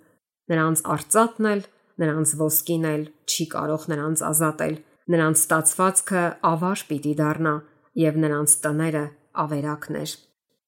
Նրանց 0.52 0.82
արծաթն 0.94 1.48
էլ, 1.50 1.62
նրանց 2.04 2.34
ոսկին 2.40 2.84
էլ 2.90 3.02
չի 3.30 3.46
կարող 3.54 3.86
նրանց 3.92 4.22
ազատել։ 4.28 4.74
Նրանց 5.14 5.40
ստացվածքը 5.44 6.22
ավար 6.48 6.84
պիտի 6.88 7.14
դառնա 7.20 7.54
եւ 8.04 8.18
նրանց 8.24 8.54
տները 8.64 9.04
ավերակներ։ 9.44 10.14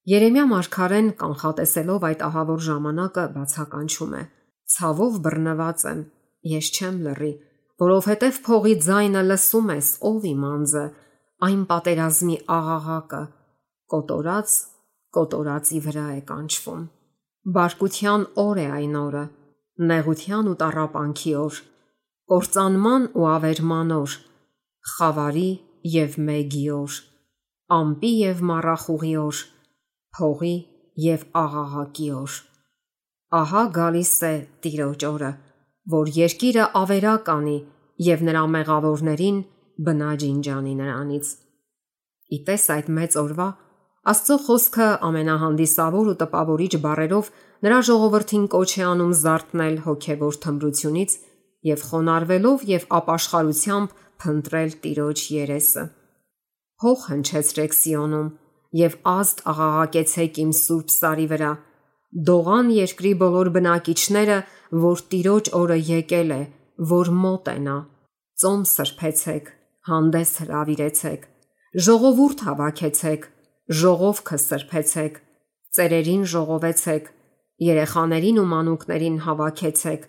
Երեմիա 0.07 0.45
մարգարեն 0.53 1.09
կանխատեսելով 1.21 2.05
այդ 2.07 2.21
ահավոր 2.27 2.61
ժամանակը 2.67 3.25
բացականչում 3.37 4.13
է. 4.17 4.23
Ցավով 4.77 5.17
բռնված 5.25 5.83
եմ, 5.91 6.01
ես 6.53 6.69
չեմ 6.77 7.01
լռի, 7.07 7.33
որովհետև 7.83 8.39
փողի 8.47 8.75
ձայնը 8.87 9.23
լսում 9.27 9.73
ես, 9.75 9.89
ով 10.11 10.29
իմ 10.31 10.45
անձը, 10.51 10.85
այն 11.47 11.65
պատերազմի 11.71 12.37
աղաղակը, 12.57 13.23
կոտորած 13.93 14.55
կոտորածի 15.17 15.81
վրա 15.87 16.07
է 16.17 16.23
կանչվում։ 16.31 16.87
Բարկության 17.57 18.25
օր 18.47 18.61
է 18.63 18.67
այն 18.77 18.97
օրը, 19.01 19.25
նեղության 19.77 20.49
ու 20.51 20.57
տարապանքի 20.63 21.33
օր, 21.41 21.59
կործանման 22.33 23.03
ու 23.17 23.27
ավերման 23.33 23.93
օր, 23.97 24.17
խավարի 24.97 25.51
եւ 25.97 26.17
մեգի 26.29 26.65
օր, 26.77 26.99
ամպի 27.77 28.13
եւ 28.23 28.43
մառախուղի 28.51 29.15
օր, 29.23 29.43
փողի 30.17 30.57
եւ 31.07 31.27
աղաղակի 31.43 32.09
օր։ 32.21 32.39
Ահա 33.37 33.63
գալիս 33.77 34.15
է 34.27 34.35
Տիրոջ 34.65 35.05
օրը, 35.11 35.31
որ 35.93 36.13
երկիրը 36.17 36.67
ավերակ 36.81 37.31
անի 37.37 37.57
եւ 38.07 38.23
նրա 38.29 38.45
մեղավորներին 38.57 39.39
բնաջինջանի 39.87 40.75
նրանից։ 40.81 41.33
Իտես 42.37 42.65
այդ 42.77 42.89
մեծ 42.97 43.17
օրվա 43.23 43.49
Աստծո 44.07 44.35
խոսքը 44.47 44.87
ամենահանդիսավոր 45.07 46.09
ու 46.13 46.19
տպավորիչ 46.21 46.75
բառերով 46.83 47.31
նրա 47.67 47.79
ժողովրդին 47.89 48.45
կոչ 48.53 48.69
է 48.77 48.85
անում 48.87 49.15
զարթնել 49.21 49.79
հոգևոր 49.87 50.39
թմրությունից 50.45 51.17
եւ 51.71 51.83
խոնարհվելով 51.89 52.65
եւ 52.71 52.87
ապաշխարությամբ 53.01 53.97
փնտրել 54.23 54.77
Տիրոջ 54.87 55.25
երեսը։ 55.37 55.85
Հող 56.87 57.05
հնչեցրեք 57.11 57.77
Սիոնում 57.81 58.31
եւ 58.87 58.97
ազդ 59.17 59.45
աղաղակեցեք 59.53 60.41
իմ 60.47 60.51
սուրբ 60.63 60.93
սարի 60.97 61.27
վրա։ 61.35 61.53
Դողան 62.31 62.73
երկրի 62.77 63.13
բոլոր 63.27 63.51
բնակիչները, 63.57 64.41
որ 64.87 65.07
Տիրոջ 65.13 65.55
օրը 65.67 65.79
եկել 65.91 66.35
է, 66.37 66.43
որ 66.95 67.17
մոտ 67.27 67.49
է 67.51 67.57
նա։ 67.67 67.79
Ծոմ 68.37 68.61
սրբեցեք, 68.71 69.49
հանդես 69.91 70.31
հravirեցեք, 70.47 71.23
ժողովուրդ 71.87 72.45
հավաքեցեք 72.47 73.33
ժողովքը 73.67 74.39
սրբեցեք, 74.39 75.15
ծերերին 75.77 76.25
ժողովեցեք, 76.33 77.09
երեխաներին 77.67 78.39
ու 78.43 78.49
մանուկներին 78.53 79.17
հավաքեցեք։ 79.27 80.05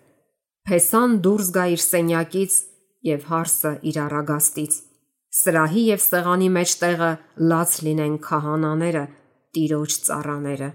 Փեսան 0.68 1.16
դուրս 1.26 1.50
գա 1.58 1.66
իր 1.74 1.82
սենյակից 1.84 2.58
եւ 3.08 3.26
հարսը 3.32 3.72
իր 3.90 4.00
առագաստից։ 4.04 4.78
Սրահի 5.38 5.84
եւ 5.88 6.02
սեղանի 6.08 6.50
մեջտեղը 6.58 7.12
լաց 7.52 7.74
լինեն 7.88 8.16
քահանաները, 8.28 9.04
տիրոջ 9.58 9.98
ծառաները։ 10.08 10.70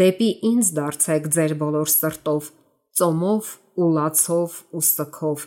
Դեպի 0.00 0.30
ինձ 0.50 0.70
դարձեք 0.76 1.28
ձեր 1.36 1.52
բոլոր 1.60 1.90
սրտով, 1.96 2.50
ծոմով 2.98 3.52
ու 3.76 3.90
լացով 3.96 4.56
ու 4.76 4.84
սքով 4.86 5.46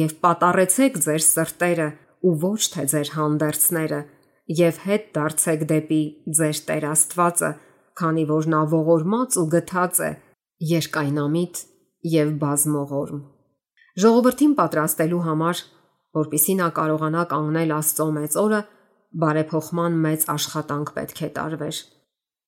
եւ 0.00 0.14
պատարեցեք 0.22 0.98
ձեր 1.06 1.22
սրտերը 1.26 1.88
ու 2.26 2.34
ոչ 2.44 2.60
թե 2.74 2.84
ձեր 2.92 3.12
հանդերձները 3.16 4.00
եւ 4.58 4.78
հետ 4.86 5.04
դարձեք 5.16 5.60
դեպի 5.70 6.00
ձեր 6.38 6.60
Տեր 6.68 6.86
Աստվածը, 6.90 7.50
քանի 8.00 8.24
որ 8.30 8.48
նա 8.54 8.62
ողորմած 8.72 9.36
ու 9.40 9.46
գթած 9.54 10.00
է, 10.06 10.10
երկայնամիտ 10.70 11.60
եւ 12.14 12.32
բազմողորմ։ 12.40 13.20
Ժողովրդին 14.00 14.56
պատրաստելու 14.58 15.22
համար, 15.28 15.62
որpիսի 16.20 16.54
նա 16.60 16.68
կարողանա 16.80 17.22
կանգնել 17.30 17.74
Աստծո 17.76 18.08
մեծ 18.18 18.36
օրը, 18.42 18.60
բարեփոխման 19.20 19.96
մեծ 20.06 20.26
աշխատանք 20.34 20.92
պետք 20.98 21.22
է 21.26 21.30
տարվեր։ 21.38 21.80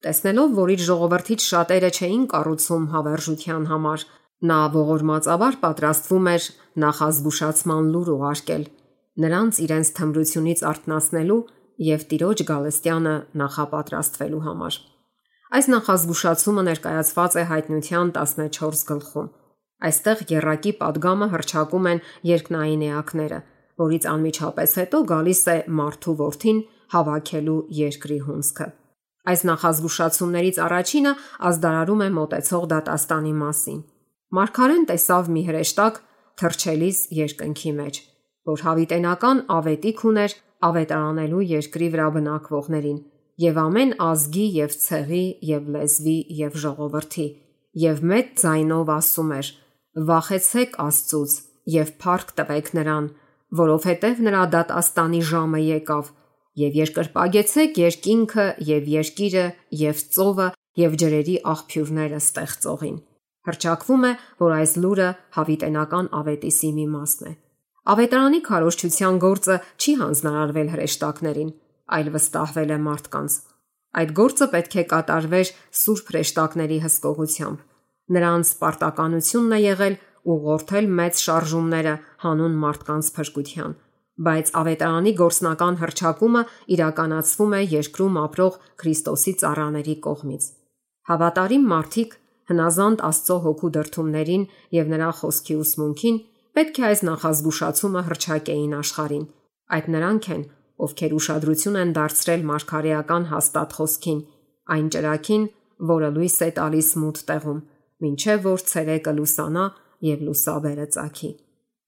Տեսնելով, 0.03 0.55
որ 0.59 0.71
իր 0.75 0.83
ժողովրդից 0.83 1.43
շատերը 1.53 1.91
չէին 1.95 2.23
կառուցում 2.33 2.87
հավերժության 2.93 3.67
համար, 3.71 4.05
նա 4.51 4.61
ողորմածավար 4.75 5.59
պատրաստվում 5.63 6.31
էր 6.33 6.47
նախազգուշացման 6.83 7.91
լուր 7.95 8.09
ուղարկել 8.17 8.65
նրանց 9.23 9.59
իրենց 9.67 9.89
թմրությունից 9.99 10.63
արթնացնելու 10.73 11.43
եւ 11.83 12.03
Տիրոջ 12.11 12.43
Գալստյանը 12.49 13.15
նախապատրաստվելու 13.43 14.43
համար։ 14.47 14.75
Այս 15.53 15.67
նախազգուշացումը 15.73 16.63
ներկայացված 16.69 17.35
է 17.37 17.43
հայտնության 17.53 18.13
14 18.19 18.85
գլխում։ 18.91 19.33
Այստեղ 19.83 20.21
երակի 20.33 20.73
падգամը 20.83 21.27
հրճակում 21.33 21.89
են 21.93 22.01
երկնային 22.29 22.85
էակները, 22.89 23.41
որից 23.83 24.07
անմիջապես 24.13 24.77
հետո 24.81 25.01
գալիս 25.13 25.43
է 25.53 25.57
մարդու 25.81 26.15
ворթին 26.23 26.63
հավաքելու 26.95 27.59
երկրի 27.83 28.19
հունցքը։ 28.29 28.69
Այս 29.33 29.43
նախազգուշացումներից 29.49 30.57
առաջինը 30.63 31.13
ազդարարում 31.51 32.01
է 32.03 32.09
մտեցող 32.17 32.65
դատաստանի 32.73 33.35
մասին։ 33.43 33.83
Մարկարեն 34.39 34.87
տեսավ 34.91 35.29
մի 35.35 35.43
հրեշտակ 35.51 36.01
թրջելիս 36.43 36.99
երկնքի 37.19 37.73
մեջ, 37.83 38.01
որ 38.51 38.65
հավիտենական 38.67 39.43
ավետիք 39.57 40.03
ուներ 40.11 40.35
ավետարանելու 40.69 41.43
երկրի 41.53 41.89
վրա 41.95 42.09
բնակվողներին 42.17 43.01
եւ 43.43 43.61
ամեն 43.63 43.93
ազգի 44.07 44.47
եւ 44.59 44.77
ցեղի 44.83 45.25
եւ 45.53 45.71
լեզվի 45.77 46.17
եւ 46.43 46.59
ժողովրդի 46.65 47.27
եւ 47.83 48.03
մեծ 48.13 48.33
ձայնով 48.43 48.93
ասում 48.97 49.31
էր. 49.39 49.53
Վախեցեք 50.09 50.77
Աստծուց 50.87 51.37
եւ 51.73 51.93
փառք 52.03 52.35
տվեք 52.39 52.69
նրան 52.79 53.07
որովհետեւ 53.63 54.21
նրա 54.27 54.43
դատաստանի 54.57 55.23
ժամը 55.31 55.61
եկավ 55.63 56.11
եւ 56.63 56.77
երկրպագեցեք 56.81 57.81
երկինքը 57.83 58.47
եւ 58.69 58.91
երկիրը 58.93 59.47
եւ 59.83 60.03
ծովը 60.17 60.49
եւ 60.83 60.97
ջրերի 61.03 61.37
աղբյուրները 61.53 62.21
ստեղծողին 62.23 62.99
հրճակվում 63.49 64.05
է 64.09 64.13
որ 64.43 64.55
այս 64.59 64.75
լուրը 64.85 65.09
հավիտենական 65.37 66.11
ավետիսի 66.23 66.71
մի 66.77 66.87
մասն 66.97 67.31
է 67.31 67.35
Ավետարանի 67.83 68.39
քարոշչության 68.47 69.17
գործը 69.23 69.55
չի 69.83 69.93
հանձնարարվել 69.99 70.69
հրեշտակներին, 70.73 71.49
այլ 71.97 72.11
վստահվել 72.15 72.71
է 72.71 72.79
մարդկանց։ 72.83 73.39
Այդ 74.03 74.13
գործը 74.19 74.47
պետք 74.53 74.77
է 74.79 74.85
կատարվեր 74.93 75.51
սուրբ 75.83 76.13
հրեշտակների 76.13 76.79
հսկողությամբ։ 76.85 77.65
Նրանց 78.17 78.53
պարտականությունն 78.63 79.57
է 79.59 79.61
եղել 79.63 79.99
ուղղորդել 80.33 80.89
մեծ 81.03 81.23
շարժումները 81.27 81.95
հանուն 82.23 82.57
մարդկանց 82.63 83.11
փրկության, 83.19 83.77
բայց 84.31 84.55
ավետարանի 84.63 85.13
գործնական 85.19 85.79
հրճակումը 85.83 86.43
իրականացվում 86.79 87.53
է 87.59 87.63
երկրում 87.73 88.19
ապրող 88.23 88.59
Քրիստոսի 88.83 89.33
ծառաների 89.43 89.97
կողմից։ 90.07 90.45
Հավատարիմ 91.11 91.65
մարդիկ 91.73 92.19
հնազանդ 92.53 93.03
Աստծո 93.11 93.37
հոգու 93.43 93.71
դրթումներին 93.75 94.45
եւ 94.79 94.93
նրա 94.93 95.11
խոսքի 95.19 95.57
ուսմունքին 95.63 96.19
պետք 96.57 96.79
է 96.81 96.85
այս 96.89 97.01
նախազգուշացումը 97.09 98.03
հրճակեին 98.09 98.75
աշխարին։ 98.79 99.25
Այդ 99.73 99.87
նրանք 99.95 100.27
են, 100.35 100.43
ովքեր 100.87 101.15
ուշադրություն 101.19 101.79
են 101.83 101.93
դարձրել 101.97 102.43
մարգարեական 102.51 103.25
հաստատ 103.33 103.77
խոսքին, 103.79 104.21
այն 104.73 104.91
ճրակին, 104.93 105.47
որը 105.93 106.11
լույս 106.17 106.37
է 106.47 106.51
տալիս 106.59 106.91
մութ 107.03 107.23
տեղում, 107.31 107.61
ինչև 108.09 108.45
որ 108.49 108.65
ցերեկը 108.73 109.13
լուսանա 109.19 109.65
եւ 110.13 110.27
լուսաբերը 110.29 110.87
ծագի։ 110.97 111.31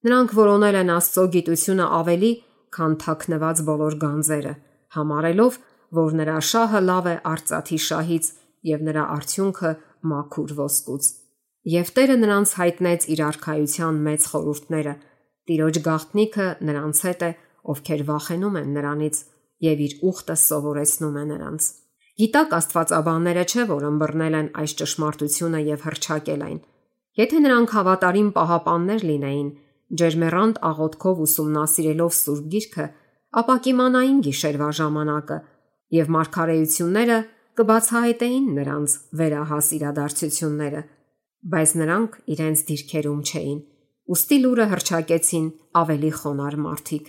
Նրանք 0.04 0.34
որոնել 0.38 0.78
են 0.80 0.94
Աստծո 0.94 1.24
գիտությունը 1.34 1.86
ավելի, 1.98 2.32
քան 2.74 2.96
թաքնված 3.04 3.62
բոլոր 3.68 3.98
գանձերը, 4.04 4.54
համարելով, 4.96 5.58
որ 5.98 6.16
նրա 6.20 6.38
շահը 6.50 6.80
լավ 6.88 7.10
է 7.10 7.16
արծաթի 7.34 7.78
շահից 7.88 8.30
եւ 8.74 8.88
նրա 8.88 9.04
արդյունքը 9.14 9.70
մաքուր 10.14 10.56
ոսկուց 10.60 11.12
եւ 11.64 11.90
Տերը 11.96 12.16
նրանց 12.20 12.50
հայտնեց 12.60 13.06
իր 13.14 13.20
արխայության 13.24 14.00
մեծ 14.04 14.26
խորհուրդները, 14.34 14.94
Տիրոջ 15.44 15.78
գաղտնիքը 15.84 16.46
նրանց 16.64 17.00
հետ 17.04 17.24
է, 17.24 17.30
ովքեր 17.74 18.02
վախենում 18.08 18.58
են 18.60 18.68
նրանից 18.76 19.16
եւ 19.64 19.82
իր 19.84 19.94
ուխտը 20.10 20.36
սովորեցնում 20.44 21.16
է 21.20 21.24
նրանց։ 21.30 21.68
Գիտակ 22.14 22.54
Աստվածաբանները 22.58 23.44
չէ, 23.44 23.62
որ 23.70 23.86
ըմբռնել 23.90 24.34
են 24.40 24.48
այս 24.60 24.74
ճշմարտությունը 24.80 25.60
եւ 25.68 25.84
հրճակել 25.88 26.44
այն։ 26.48 26.58
Եթե 27.14 27.40
նրանք 27.44 27.74
հավատարիմ 27.74 28.28
պահապաններ 28.34 29.06
լինեին, 29.08 29.48
ջերմերանտ 30.00 30.60
աղոթքով 30.68 31.22
ուսումնասիրելով 31.24 32.12
Սուրբ 32.18 32.46
Գիրքը, 32.54 32.86
ապա 33.40 33.56
կիմանային 33.64 34.20
գիշերվա 34.24 34.68
ժամանակը 34.78 35.38
եւ 35.94 36.10
մարգարեությունները 36.14 37.18
կբացահայտեին 37.58 38.46
նրանց 38.58 38.94
վերահաս 39.20 39.66
իրադարձությունները, 39.78 40.80
բայց 41.52 41.70
նրանք 41.84 42.18
իրենց 42.34 42.66
դիրքերում 42.70 43.22
չէին 43.28 43.62
Ոստի 44.04 44.36
լուրը 44.42 44.64
հրճակեցին 44.68 45.44
ավելի 45.80 46.08
խոնար 46.18 46.54
մարդիկ։ 46.60 47.06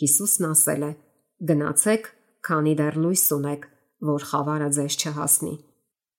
Հիսուսն 0.00 0.46
ասել 0.48 0.82
է. 0.82 0.88
Գնացեք, 1.50 2.08
քանի 2.48 2.72
դեռ 2.80 2.96
լույս 3.04 3.22
ունեք, 3.36 3.68
որ 4.08 4.24
խավարը 4.30 4.70
ձեզ 4.76 4.96
չհասնի։ 4.98 5.52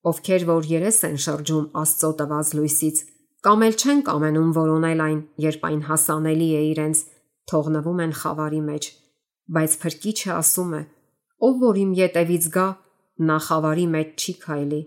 Ովքեր 0.08 0.46
որ 0.48 0.68
երես 0.70 1.00
են 1.08 1.18
շրջում 1.26 1.66
Աստծո 1.82 2.10
տված 2.20 2.52
լույսից, 2.56 3.02
կամ 3.44 3.66
էլ 3.66 3.76
չեն 3.76 4.00
կամենում 4.08 4.54
որոնել 4.56 5.04
այն, 5.06 5.20
երբ 5.44 5.68
այն 5.68 5.82
հասանելի 5.90 6.48
է 6.56 6.62
իրենց, 6.70 7.04
թողնվում 7.52 8.02
են 8.06 8.16
խավարի 8.20 8.62
մեջ։ 8.70 8.90
Բայց 9.52 9.76
փրկիչը 9.84 10.32
ասում 10.36 10.72
է. 10.80 10.82
Ով 11.44 11.60
որ 11.66 11.82
իմ 11.84 11.92
յետևից 12.00 12.48
գա, 12.56 12.66
նա 13.28 13.36
խավարի 13.50 13.86
մեջ 13.92 14.16
չի 14.16 14.34
քայլի, 14.46 14.82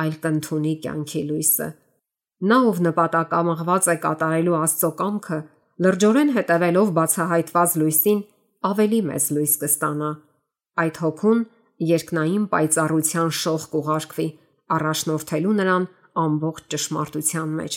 այլ 0.00 0.14
կընթունի 0.24 0.74
կյանքի 0.88 1.22
լույսը։ 1.28 1.68
Նա 2.40 2.58
ով 2.70 2.78
նպատակամղված 2.86 3.86
է 3.92 3.94
կատարելու 4.00 4.56
Աստծո 4.60 4.90
կամքը, 5.00 5.38
լրջորեն 5.84 6.30
հետևելով 6.36 6.92
բացահայտված 6.96 7.74
լույսին, 7.80 8.20
ավելի 8.70 9.00
մեծ 9.10 9.24
լույս 9.36 9.56
կստանա։ 9.60 10.10
Այդ 10.80 11.00
հոգուն 11.04 11.42
երկնային 11.90 12.46
պայծառության 12.52 13.30
շող 13.40 13.66
կուղարկվի, 13.74 14.28
առաջնորդելու 14.76 15.54
նրան 15.60 15.84
ամբողջ 16.24 16.64
ճշմարտության 16.72 17.52
մեջ։ 17.60 17.76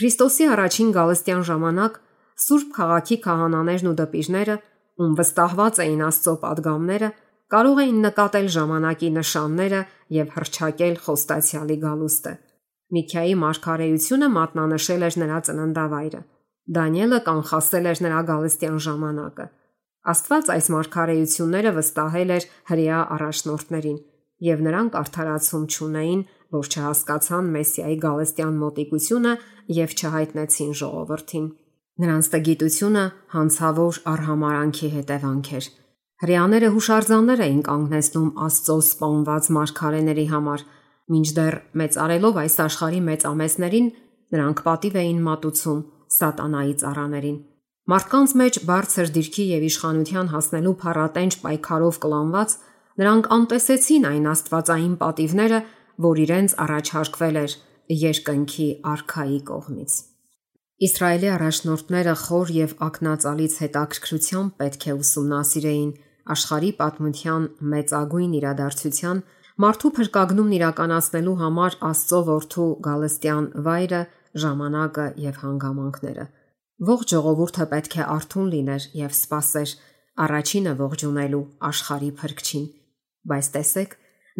Քրիստոսի 0.00 0.46
առաջին 0.54 0.92
գալստյան 0.96 1.42
ժամանակ 1.50 1.98
Սուրբ 2.40 2.68
քաղաքի 2.76 3.16
քահանաներն 3.26 3.88
ու 3.90 3.96
դպիրները, 4.00 4.54
ում 5.00 5.16
վստահված 5.18 5.80
էին 5.84 6.04
Աստծո 6.06 6.34
падգամները, 6.44 7.10
կարող 7.52 7.80
էին 7.84 7.98
նկատել 8.06 8.48
ժամանակի 8.54 9.10
նշանները 9.18 9.80
եւ 10.16 10.32
հրճակել 10.38 10.96
խոստացյալի 11.04 11.76
գալուստը։ 11.84 12.32
Միքիայի 12.90 13.34
մարգարեությունը 13.44 14.28
մատնանշել 14.34 15.06
էր 15.08 15.16
նրա 15.22 15.38
ծննդավայրը։ 15.48 16.20
Դանիելը 16.76 17.18
կանխասել 17.26 17.90
էր 17.90 18.00
նրա 18.06 18.20
գալստյան 18.30 18.78
ժամանակը։ 18.86 19.46
Աստված 20.10 20.50
այս 20.54 20.66
մարգարեությունները 20.74 21.70
վստահել 21.76 22.30
էր 22.36 22.44
հрья 22.70 22.98
առաջնորդներին, 23.14 23.98
եւ 24.50 24.62
նրանք 24.66 24.94
արդարացում 25.00 25.64
չունեին, 25.70 26.22
որ 26.56 26.70
չհասկացան 26.70 27.50
Մեսիայի 27.56 27.96
գալստյան 28.04 28.54
մոտիկությունը 28.60 29.34
եւ 29.80 29.94
չհայտնեցին 30.00 30.72
ժողովրդին։ 30.80 31.46
Նրանց 32.00 32.30
տգիտությունը 32.32 33.04
հանցավոր 33.34 34.00
արհամարանքի 34.10 34.88
հետևանք 34.96 35.50
էր։ 35.60 35.66
Հрьяաները 36.20 36.68
հուշարձաններ 36.74 37.42
էին 37.44 37.60
կանգնեցնում 37.66 38.30
Աստծո 38.46 38.76
սպանված 38.86 39.50
մարգարեների 39.56 40.26
համար, 40.32 40.64
Մինչդեռ 41.10 41.56
մեծարելով 41.80 42.36
այս 42.40 42.56
աշխարհի 42.64 43.00
մեծ 43.10 43.24
ամեսներին, 43.30 43.86
նրանք 44.34 44.60
պատիվ 44.66 44.98
էին 45.00 45.22
մատուցում 45.26 45.80
սատանայի 46.16 46.74
ծառաներին։ 46.82 47.38
Մարդկանց 47.90 48.34
մեջ 48.40 48.58
բարձր 48.68 49.10
դիրքի 49.16 49.44
եւ 49.50 49.64
իշխանության 49.70 50.30
հասնելու 50.30 50.74
փառատենչ 50.82 51.32
պայքարով 51.42 51.96
կլանված, 52.04 52.54
նրանք 53.00 53.28
անտեսեցին 53.36 54.06
այն 54.10 54.28
աստվածային 54.30 54.94
պատիվները, 55.00 55.60
որ 56.06 56.20
իրենց 56.24 56.54
առաջարկվել 56.64 57.40
էր 57.40 57.56
երկնքի 57.90 58.68
արքայի 58.94 59.40
կողմից։ 59.50 59.96
Իսրայելի 60.80 61.28
առաջնորդները 61.34 62.14
խոր 62.20 62.52
եւ 62.56 62.70
ակնածալից 62.86 63.54
հետաքրքրությամբ 63.60 64.54
պետք 64.60 64.86
է 64.86 64.94
ուսումնասիրեին 65.00 65.90
աշխարհի 66.34 66.70
պատմության 66.78 67.48
մեծագույն 67.74 68.36
իրադարձության 68.38 69.20
Մարդու 69.60 69.88
փրկագնումն 69.96 70.52
իրականացնելու 70.56 71.32
համար 71.36 71.74
Աստծո 71.84 72.18
որդու 72.28 72.66
Գալստյան 72.84 73.48
վայրը, 73.66 73.98
ժամանակը 74.42 75.06
եւ 75.20 75.40
հանգամանքները։ 75.40 76.24
Ողջ 76.90 77.12
ժողովուրդը 77.14 77.66
պետք 77.72 77.96
է 77.98 78.06
արթուն 78.14 78.46
լիներ 78.54 78.86
եւ 79.00 79.16
սпасեր 79.18 79.74
առաջինը 80.24 80.72
ողջունելու 80.78 81.42
աշխարի 81.70 82.08
փրկչին։ 82.22 82.64
Բայց 83.32 83.50
տեսեք, 83.58 83.92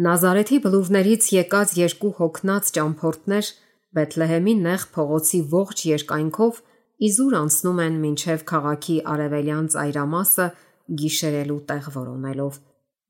Նազարեթի 0.07 0.57
բլուրներից 0.65 1.29
եկած 1.35 1.75
երկու 1.81 2.11
հոգնած 2.17 2.73
ճամփորդներ 2.79 3.53
Բեթլեհեմի 3.91 4.57
նեղ 4.65 4.89
փողոցի 4.95 5.43
ողջ 5.53 5.85
երկայնքով 5.91 6.61
իզուր 7.11 7.37
անցնում 7.43 7.85
են 7.85 8.01
մինչև 8.07 8.49
քաղաքի 8.55 8.97
արևելյան 9.13 9.71
ծայրամասը 9.75 10.51
գիշերելու 11.01 11.61
տեղ 11.69 11.93
որոնելով։ 12.01 12.61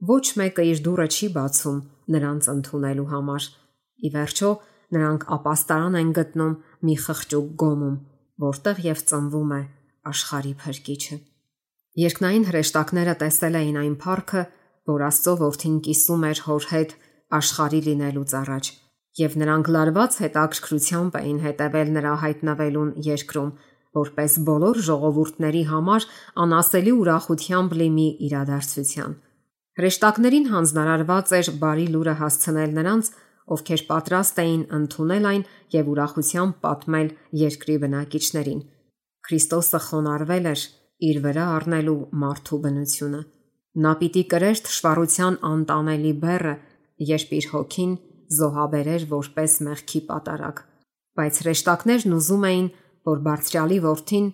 Ոչ 0.09 0.23
մեկը 0.41 0.63
իր 0.65 0.79
դուռը 0.85 1.07
չի 1.13 1.27
բացում 1.35 1.81
նրանց 2.15 2.47
ընդունելու 2.55 3.09
համար։ 3.11 3.43
Ի 4.01 4.09
վերջո, 4.15 4.49
նրանք 4.95 5.27
ապաստարան 5.35 5.97
են 5.99 6.09
գտնում 6.17 6.55
մի 6.87 6.95
խղճուկ 7.05 7.51
գոմում, 7.61 7.97
որտեղ 8.45 8.81
եւ 8.87 9.03
ծնվում 9.11 9.53
է 9.57 9.61
աշխարհի 10.11 10.53
փրկիչը։ 10.63 11.17
Երկնային 12.01 12.45
հրեշտակները 12.49 13.15
տեսել 13.21 13.57
էին 13.61 13.79
այն 13.81 13.95
փառքը, 14.01 14.43
որ 14.89 15.05
Աստծո 15.11 15.33
որդին 15.45 15.79
կիսում 15.85 16.23
էր 16.31 16.43
հոր 16.49 16.67
հետ 16.71 16.93
աշխարհի 17.37 17.81
լինելուց 17.87 18.31
առաջ, 18.41 18.69
եւ 19.21 19.35
նրանք 19.41 19.73
լարված 19.75 20.21
հետաքրքրությամբ 20.25 21.17
էին 21.21 21.39
հետևել 21.45 21.91
նրա 22.01 22.13
հայտնվելուն 22.25 22.93
երկրում, 23.11 23.51
որպես 24.01 24.37
բոլոր 24.47 24.85
ժողովուրդների 24.87 25.63
համար 25.71 26.07
անասելի 26.41 26.93
ուրախությամբ 27.01 27.75
լի 27.81 27.89
մի 27.97 28.07
իրադարձության։ 28.31 29.13
Հրեշտակներին 29.81 30.43
հանձնարարված 30.51 31.31
էր 31.33 31.47
բարի 31.57 31.85
լուրը 31.89 32.13
հասցնել 32.19 32.73
նրանց, 32.77 33.07
ովքեր 33.55 33.81
պատրաստ 33.87 34.41
էին 34.43 34.63
ընդունել 34.77 35.25
այն 35.29 35.45
եւ 35.73 35.89
ուրախությամբ 35.93 36.59
պատմել 36.65 37.09
երկրի 37.41 37.77
բնակիչներին։ 37.81 38.59
Քրիստոսը 39.25 39.79
խոնարհվել 39.87 40.45
էր 40.51 40.65
իր 41.09 41.17
վրա 41.25 41.45
առնելու 41.55 41.97
մարդու 42.21 42.61
բնությունը։ 42.67 43.21
Նա 43.81 43.93
պիտի 44.03 44.23
կրեր 44.35 44.61
թշվառության 44.69 45.41
անտանելի 45.49 46.13
բեռը, 46.21 46.55
երբ 47.09 47.35
իր 47.41 47.45
հոգին 47.57 47.93
զոհաբերեր 48.37 49.05
որպես 49.17 49.59
մեղքի 49.65 50.01
պատարակ։ 50.11 50.65
Բայց 51.17 51.41
հրեշտակներն 51.41 52.17
ուզում 52.21 52.45
էին, 52.51 52.67
որ 53.09 53.23
Բարձրալի 53.25 53.79
որդին 53.89 54.27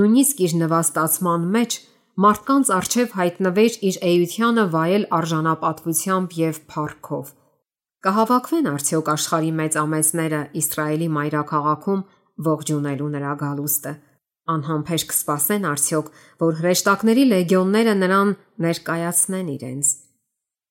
նույնիսկ 0.00 0.40
իր 0.48 0.56
նվաստացման 0.64 1.50
մեջ 1.58 1.82
մարդկանց 2.14 2.68
առջև 2.70 3.14
հայտնվեր 3.18 3.76
իր 3.88 3.96
էությանը 4.08 4.64
վայել 4.70 5.04
արժանապատվությամբ 5.18 6.34
եւ 6.38 6.58
փառքով։ 6.70 7.32
Կհավաքվեն 8.06 8.68
արդյոք 8.70 9.08
աշխարհի 9.14 9.50
մեծամեծները 9.60 10.40
Իսրայելի 10.60 11.08
մայրաքաղաքում 11.16 12.04
ողջունելու 12.48 13.08
նրա 13.14 13.32
գալուստը։ 13.42 13.94
Անհամբեր 14.54 15.04
կսպասեն 15.10 15.66
արդյոք, 15.72 16.12
որ 16.44 16.56
հրեշտակների 16.60 17.24
լեգիոնները 17.32 17.94
նրան 18.04 18.32
ներկայացնեն 18.64 19.50
իրենց։ 19.54 19.92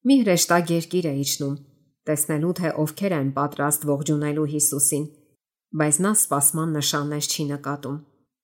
Մի 0.07 0.17
հրեշտակ 0.23 0.73
երկիր 0.77 1.05
է 1.09 1.13
իջնում, 1.23 1.59
տեսնելու 2.07 2.55
թե 2.59 2.73
ովքեր 2.83 3.17
են 3.19 3.29
պատրաստ 3.35 3.87
ողջունելու 3.91 4.49
Հիսուսին, 4.53 5.05
բայց 5.83 6.01
նա 6.05 6.11
սпасման 6.23 6.75
նշաններ 6.77 7.29
չի 7.33 7.43
նկատում։ 7.51 7.97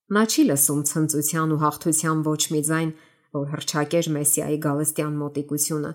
Նա 0.10 0.24
չի 0.26 0.44
լսում 0.50 0.82
ցնծության 0.90 1.52
ու 1.54 1.58
հաղթության 1.64 2.22
ոչ 2.26 2.42
մի 2.50 2.62
ձայն, 2.70 2.92
որ 3.38 3.50
հրճակեր 3.54 4.08
Մեսիայի 4.16 4.58
գալստյան 4.64 5.18
մոտիկությունը։ 5.22 5.92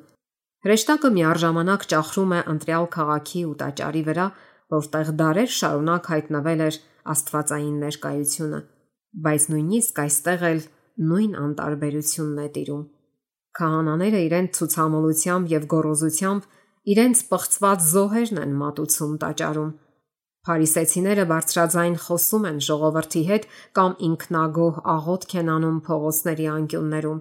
Հրեշտակը 0.65 1.11
միառժամանակ 1.15 1.87
ճախրում 1.93 2.35
է 2.35 2.41
ընտրյալ 2.55 2.87
քաղաքի 2.95 3.43
ու 3.49 3.57
տաճարի 3.63 4.03
վրա, 4.09 4.27
որտեղ 4.75 5.11
դարեր 5.21 5.51
շարունակ 5.59 6.11
հայտնվել 6.15 6.63
էր 6.69 6.79
Աստվածային 7.15 7.77
ներկայությունը, 7.85 8.61
բայց 9.25 9.47
նույնիսկ 9.55 9.99
այստեղ 10.05 10.45
էլ 10.55 10.61
նույն 11.11 11.33
անտարբերությունն 11.45 12.39
է 12.45 12.49
տիրում։ 12.55 12.85
Քահանաները 13.59 14.21
իրենց 14.25 14.59
ցուցամոլությամբ 14.59 15.53
եւ 15.55 15.67
գոռոզությամբ 15.75 16.47
իրենց 16.95 17.21
պղծված 17.35 17.85
զոհերն 17.91 18.41
են 18.45 18.55
մատուցում 18.63 19.19
տաճարում 19.25 19.73
Փարիսեցիները 20.45 21.25
բարձրաձայն 21.31 21.95
խոսում 22.05 22.43
են 22.51 22.59
ժողովրդի 22.67 23.23
հետ 23.29 23.45
կամ 23.79 23.93
ինքնագոհ 24.09 24.81
աղոթք 24.95 25.31
են 25.41 25.51
անում 25.55 25.79
փողոցների 25.87 26.49
անկյուններում, 26.55 27.21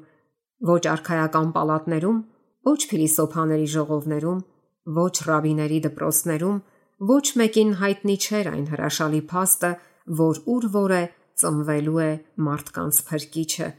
ոչ 0.73 0.83
արխայական 0.93 1.53
պալատներում, 1.55 2.19
ոչ 2.67 2.79
փիլիսոփաների 2.91 3.67
ժողովներում, 3.75 4.41
ոչ 4.97 5.13
ռաբիների 5.29 5.79
դպրոցներում, 5.87 6.57
ոչ 7.13 7.25
մեկին 7.39 7.71
հայտնի 7.83 8.15
չէր 8.23 8.49
այն 8.53 8.65
հրաշալի 8.73 9.21
փաստը, 9.31 9.71
որ 10.19 10.41
ուր 10.53 10.67
որ 10.75 10.95
է 10.99 11.03
ծնվելու 11.39 11.99
է 12.03 12.11
մարդկանց 12.47 12.99
փրկիչը, 13.07 13.69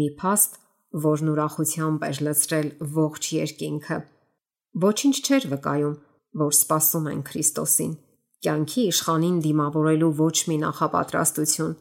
մի 0.00 0.08
փաստ, 0.20 0.58
որն 1.06 1.30
ուրախությամբ 1.36 2.08
էր 2.08 2.24
լցրել 2.26 2.68
ողջ 2.96 3.30
երկինքը։ 3.36 3.98
Ոչինչ 4.86 5.16
չէր 5.20 5.48
վկայում, 5.52 5.96
որ 6.40 6.52
սпасում 6.56 7.08
են 7.12 7.22
Քրիստոսին։ 7.28 7.94
Կյանքի 8.44 8.82
իշխանին 8.92 9.36
դիմավորելու 9.46 10.12
ոչ 10.20 10.36
մի 10.50 10.56
նախապատրաստություն։ 10.66 11.76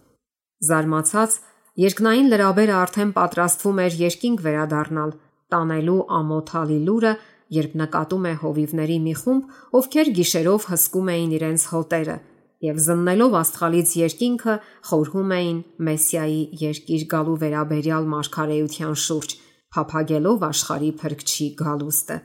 Զարմացած 0.69 1.39
երկնային 1.85 2.29
լրաբերը 2.31 2.75
արդեն 2.81 3.11
պատրաստվում 3.17 3.81
էր 3.85 3.97
երկինք 4.05 4.45
վերադառնալ, 4.45 5.11
տանելու 5.55 5.97
ամոթալի 6.19 6.79
լուրը, 6.85 7.13
երբ 7.55 7.75
նկատում 7.81 8.29
է 8.29 8.33
հովիվների 8.45 9.01
մի 9.05 9.17
խումբ, 9.19 9.51
ովքեր 9.79 10.13
գիշերով 10.19 10.69
հսկում 10.71 11.11
էին 11.15 11.35
իրենց 11.39 11.67
հոտերը 11.75 12.17
եւ 12.65 12.77
զննելով 12.85 13.35
աստղալից 13.39 13.89
երկինքը 13.99 14.53
խորհում 14.89 15.33
էին 15.35 15.57
Մեսիայի 15.87 16.39
երկիր 16.61 17.03
գալու 17.11 17.35
վերաբերյալ 17.41 18.07
մարգարեության 18.13 18.95
շուրջ, 19.05 19.35
փափագելով 19.75 20.45
աշխարի 20.49 20.91
փրկչի 21.01 21.47
գալուստը։ 21.61 22.17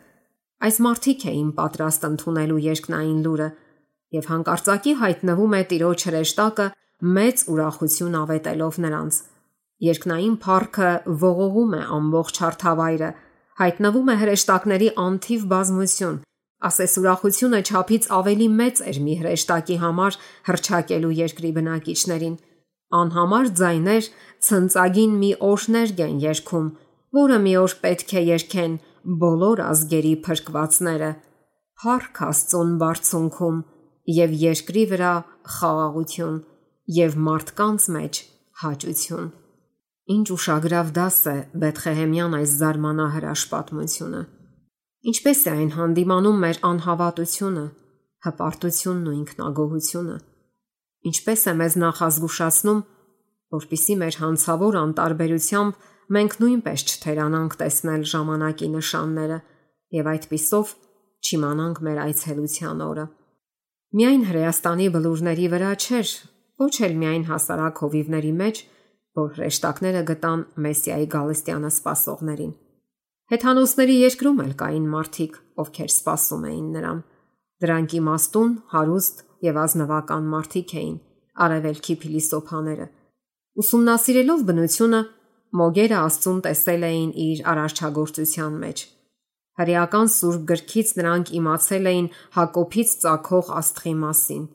Այս 0.60 0.76
մարդիկ 0.86 1.26
էին 1.32 1.50
պատրաստ 1.58 2.06
ընդունելու 2.10 2.60
երկնային 2.70 3.20
լուրը, 3.26 3.48
եւ 4.14 4.30
հանկարծակի 4.30 4.92
հայտնվում 5.00 5.54
է 5.56 5.60
Տիրոջ 5.70 6.04
հրեշտակը 6.10 6.66
մեծ 7.16 7.44
ուրախություն 7.52 8.16
ավետելով 8.20 8.78
նրանց։ 8.84 9.20
Երկնային 9.80 10.34
փառքը 10.44 10.90
ողողում 11.20 11.76
է 11.78 11.82
ամբողջ 11.96 12.40
հարթավայրը, 12.44 13.10
հայտնվում 13.60 14.10
է 14.10 14.16
հրեշտակների 14.20 14.90
անթիվ 15.04 15.46
բազմություն, 15.52 16.18
ասես 16.70 16.92
ուրախությունը 17.00 17.60
ճափից 17.70 18.10
ավելի 18.18 18.48
մեծ 18.60 18.82
էր 18.90 19.00
մի 19.06 19.14
հրեշտակի 19.22 19.76
համար 19.84 20.18
հրճակելու 20.50 21.16
երկրի 21.20 21.50
բնակիչներին։ 21.56 22.36
Անհամար 23.00 23.50
ձայներ 23.60 24.04
ցնծագին 24.44 25.12
մի 25.22 25.32
օրհներգ 25.50 26.00
են 26.04 26.16
երգում, 26.26 26.70
որը 27.20 27.36
մի 27.46 27.52
օր 27.64 27.74
պետք 27.84 28.14
է 28.20 28.22
երգեն 28.28 28.72
բոլոր 29.20 29.62
ազգերի 29.70 30.14
փրկվածները։ 30.26 31.10
Փառք 31.80 32.24
Աստծուն 32.28 32.72
բարձունքում 32.80 33.60
եւ 34.16 34.34
երկրի 34.42 34.84
վրա 34.90 35.12
խաղաղություն 35.56 36.38
եւ 37.00 37.16
մարդկանց 37.26 37.86
մեջ 37.96 38.20
հաճություն։ 38.62 39.28
Ինչ 40.10 40.26
ուշագրավ 40.34 40.88
դաս 40.96 41.18
է 41.30 41.36
Բեթխեհեմյան 41.62 42.32
այս 42.40 42.54
զարմանահրաշ 42.60 43.42
պատմությունը։ 43.50 44.22
Ինչպես 45.10 45.38
է 45.40 45.50
այն 45.50 45.70
հանդիմանում 45.76 46.40
մեր 46.44 46.58
անհավատությունը, 46.70 47.66
հպարտությունն 48.26 49.06
ու 49.10 49.14
ինքնագոհությունը։ 49.20 50.16
Ինչպես 51.10 51.40
է 51.40 51.54
մեզ 51.60 51.76
նախազգուշացնում, 51.84 52.82
որpիսի 53.60 53.94
մեր 54.02 54.18
հանցավոր 54.20 54.76
անտարբերությամբ 54.80 55.86
մենք 56.16 56.36
նույնպես 56.42 56.84
չթերանանք 56.90 57.56
տեսնել 57.60 58.04
ժամանակի 58.10 58.68
նշանները 58.74 59.38
եւ 60.00 60.10
այդпիսով 60.10 60.74
չիմանանք 61.30 61.80
մեր 61.86 61.98
այցելության 62.10 62.84
օրը։ 62.90 63.06
Միայն 63.90 64.20
Հրեաստանի 64.28 64.84
բլուրների 64.94 65.46
վրա 65.50 65.70
չէր, 65.82 66.10
ոչ 66.62 66.74
էլ 66.86 66.92
միայն 67.00 67.24
հասարակ 67.26 67.80
հովիվների 67.82 68.28
մեջ, 68.40 68.58
որ 69.18 69.32
հրեշտակները 69.34 70.02
գտան 70.10 70.44
Մեսիայի 70.66 71.08
Գալստյանը 71.14 71.70
սпасողներին։ 71.74 72.52
Հեթանոսների 73.34 73.96
երկրում 73.98 74.38
էլ 74.44 74.52
կային 74.60 74.86
մարդիկ, 74.94 75.34
ովքեր 75.64 75.90
սпасում 75.96 76.46
էին 76.50 76.68
նրան։ 76.76 77.02
Դրանք 77.66 77.96
իմաստուն, 77.98 78.54
հարուստ 78.76 79.24
եւ 79.50 79.60
ազնվական 79.64 80.30
մարդիկ 80.38 80.74
էին, 80.78 80.96
արևելքի 81.50 81.98
փիլիսոփաները։ 82.06 82.86
Ուսումնասիրելով 83.58 84.46
բնությունը, 84.50 85.02
մոգերը 85.50 85.98
աստուն 86.06 86.40
տեսել 86.46 86.88
էին 86.94 87.12
իր 87.26 87.44
արարչագործության 87.50 88.58
մեջ։ 88.62 88.86
Հրեական 89.58 90.08
Սուրբ 90.14 90.46
գրքից 90.50 90.94
նրանք 91.00 91.34
իմացել 91.40 91.90
էին 91.90 92.08
Հակոբից 92.38 92.96
ծագող 93.02 93.52
աստղի 93.60 93.94
մասին 94.04 94.48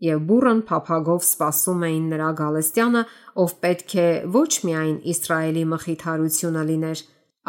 եւ 0.00 0.20
բուրըն 0.30 0.60
փափագով 0.68 1.24
սпасում 1.26 1.82
էին 1.86 2.04
նրա 2.14 2.28
գալստյանը, 2.40 3.00
ով 3.42 3.50
պետք 3.64 3.94
է 4.00 4.08
ոչ 4.36 4.52
միայն 4.68 4.94
Իսրայելի 5.12 5.64
մխիթարությունը 5.72 6.62
լիներ, 6.70 7.02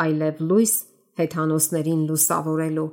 այլև 0.04 0.41
լույս 0.52 0.74
հեթանոսներին 1.22 2.02
լուսավորելու 2.12 2.88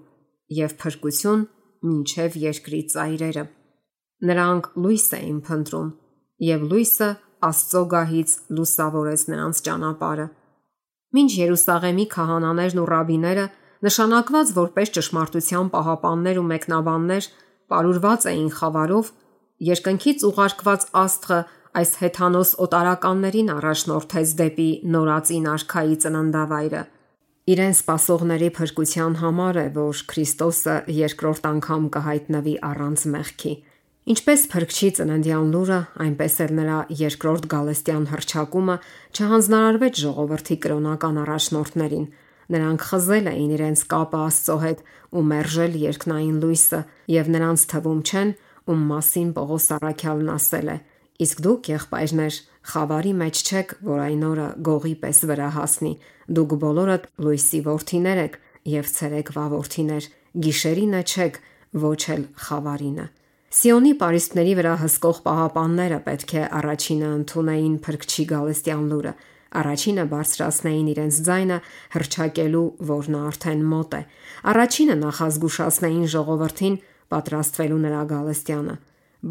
եւ 0.59 0.75
փրկություն 0.83 1.43
մինչև 1.89 2.39
երկրի 2.43 2.83
ծայրերը։ 2.95 3.45
Նրանք 4.29 4.71
լույս 4.85 5.07
էին 5.19 5.41
փնտրում 5.49 5.91
եւ 6.49 6.69
լույսը 6.73 7.11
Աստծո 7.49 7.83
գահից 7.93 8.31
լուսավորեց 8.59 9.23
նրանց 9.31 9.59
ճանապարհը։ 9.69 10.25
Մինչ 11.19 11.31
Երուսաղեմի 11.39 12.07
քահանաներն 12.15 12.81
ու 12.83 12.87
ռաբիները 12.89 13.45
նշանակված 13.87 14.53
որպես 14.59 14.93
ճշմարտության 14.97 15.71
պահապաններ 15.75 16.41
ու 16.41 16.49
մեկնաբաններ, 16.49 17.29
պարուրված 17.71 18.27
էին 18.33 18.51
խավարով, 18.59 19.11
երկնքից 19.69 20.25
ուղարկված 20.29 20.87
աստղը 21.03 21.41
այս 21.79 21.91
հեթանոս 22.03 22.51
օտարականներին 22.65 23.51
առաջնորդեց 23.55 24.35
դեպի 24.39 24.71
նորածին 24.95 25.49
արքայի 25.55 25.97
ծննդավայրը։ 26.05 26.83
Իրեն 27.49 27.75
սпасողների 27.79 28.49
փրկության 28.59 29.15
համար 29.23 29.59
է, 29.63 29.67
որ 29.79 30.01
Քրիստոսը 30.11 30.77
երկրորդ 30.99 31.47
անգամ 31.49 31.85
կհայտնվի 31.95 32.55
առանց 32.69 33.05
մեղքի։ 33.15 33.53
Ինչպես 34.09 34.43
փրկչի 34.53 34.89
ծննդյան 34.99 35.49
լուրը, 35.53 35.79
այնպես 36.05 36.35
էլ 36.45 36.53
նրա 36.59 36.77
երկրորդ 36.99 37.47
գալեստյան 37.53 38.05
հրճակումը 38.13 38.77
չհանձնարարվեց 39.17 40.01
ժողովրդի 40.03 40.57
կրոնական 40.65 41.19
առաջնորդներին, 41.25 42.07
Նրանք 42.49 42.85
խզել 42.89 43.27
էին 43.29 43.51
իրենց 43.59 43.81
կապը 43.93 44.21
Աստծո 44.29 44.57
հետ 44.65 44.79
ու 45.19 45.25
մերժել 45.29 45.75
երկնային 45.83 46.39
լույսը, 46.43 46.81
եւ 47.13 47.27
նրանց 47.35 47.65
թվում 47.73 48.01
չեն, 48.09 48.31
ում 48.69 48.87
մասին 48.89 49.29
Պողոս 49.37 49.67
Արաքյալն 49.79 50.31
ասել 50.39 50.69
է. 50.69 50.77
Իսկ 51.19 51.43
դուք 51.45 51.69
եղբայրներ, 51.73 52.35
խավարի 52.73 53.13
մեջ 53.19 53.37
չեք, 53.49 53.77
որ 53.89 54.03
այն 54.07 54.25
օրը 54.29 54.49
գողի 54.69 54.95
պես 55.03 55.21
վրա 55.29 55.49
հասնի։ 55.59 55.93
Դուք 56.39 56.53
բոլորդ 56.65 57.07
լույսի 57.27 57.61
որդիներ 57.69 58.21
եք 58.25 58.35
եւ 58.79 58.91
ցերեկ 58.97 59.33
վաղորդիներ, 59.39 60.09
գիշերինը 60.49 61.01
չեք, 61.09 61.41
ոչ 61.89 62.03
էլ 62.15 62.23
խավարինը։ 62.49 63.07
Սիոնի 63.49 63.93
Փարիսների 64.01 64.55
վրա 64.59 64.75
հսկող 64.83 65.19
պահապանները 65.25 65.99
պետք 66.05 66.33
է 66.37 66.43
առաջինը 66.59 67.09
ընդունեին 67.19 67.77
փրկչի 67.87 68.25
գալստյան 68.33 68.83
լուրը, 68.93 69.13
առաջինը 69.59 70.05
բարձրացնեին 70.13 70.89
իրենց 70.93 71.19
ձայնը 71.29 71.59
հրճակելու, 71.95 72.67
որ 72.89 73.09
նա 73.15 73.21
արդեն 73.29 73.63
մոտ 73.73 73.97
է։ 73.99 74.03
Առաջինը 74.53 74.97
նախազգուշացնեին 75.03 76.07
ժողովրդին 76.15 76.77
պատրաստվելու 77.09 77.81
նրա 77.85 78.03
գալստյանը, 78.13 78.75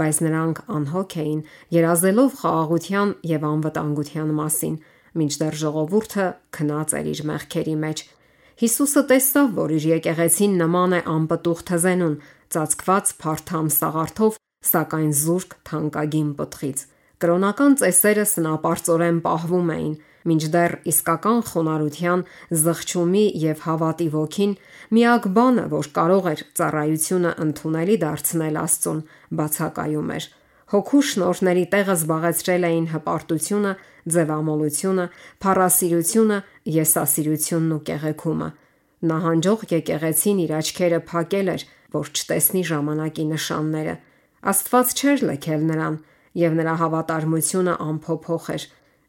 բայց 0.02 0.18
նրանք 0.28 0.62
անհոգ 0.78 1.18
էին, 1.22 1.42
երազելով 1.78 2.32
խաղաղության 2.42 3.14
եւ 3.38 3.48
անվտանգության 3.52 4.34
մասին, 4.42 4.76
մինչդեռ 5.18 5.56
ժողովուրդը 5.62 6.26
քնած 6.58 6.98
էր 6.98 7.08
իր 7.14 7.22
մեղքերի 7.30 7.76
մեջ։ 7.86 8.04
Հիսուսը 8.58 9.02
տեսավ, 9.12 9.50
որ 9.58 9.74
իր 9.78 9.86
եկեղեցին 9.94 10.54
նման 10.58 10.98
է 10.98 11.02
անպտուղ 11.14 11.60
թզենուն, 11.70 12.16
ծածկված 12.58 13.12
փարթամ 13.22 13.68
սաղարթով, 13.78 14.38
սակայն 14.68 15.12
զուրկ 15.22 15.58
թանկագին 15.70 16.32
պտղից։ 16.42 16.80
Կրոնական 17.18 17.76
ծեսերը 17.82 18.24
սնապարծորեն 18.30 19.20
պահվում 19.26 19.70
էին, 19.74 19.94
մինչդեռ 20.30 20.74
իսկական 20.92 21.40
խոնարհության, 21.50 22.24
զղջումի 22.62 23.24
եւ 23.42 23.62
հավատի 23.68 24.08
ոգին 24.14 24.52
միակ 24.98 25.24
բանը, 25.38 25.64
որ 25.72 25.88
կարող 25.98 26.28
էր 26.32 26.44
ծառայությունը 26.60 27.32
ընդունելի 27.46 27.96
դարձնել 28.04 28.60
Աստծուն, 28.62 29.00
բացակայում 29.40 30.12
էր։ 30.18 30.28
Հոգու 30.68 31.02
շնորհների 31.08 31.66
տեղը 31.74 31.96
զբաղեցրել 31.98 32.68
էին 32.68 32.88
հպարտությունը, 32.92 33.72
ձևամոլությունը, 34.14 35.06
փառասիրությունը, 35.42 36.38
եսասիրությունն 36.78 37.72
ու 37.78 37.82
կեղեքումը։ 37.88 38.50
Նահանջող 39.08 39.66
եկեղեցին 39.74 40.44
իր 40.44 40.54
աչքերը 40.58 41.00
փակել 41.08 41.50
էր, 41.56 41.66
որ 41.98 42.12
չտեսնի 42.18 42.64
ժամանակի 42.68 43.26
նշանները։ 43.32 43.96
Աստված 44.52 44.94
չէր 44.98 45.26
լքել 45.32 45.66
նրան, 45.72 45.98
եւ 46.38 46.58
նրա 46.60 46.74
հավատարմությունը 46.82 47.76
անփոփոխ 47.88 48.50
էր։ 48.56 48.66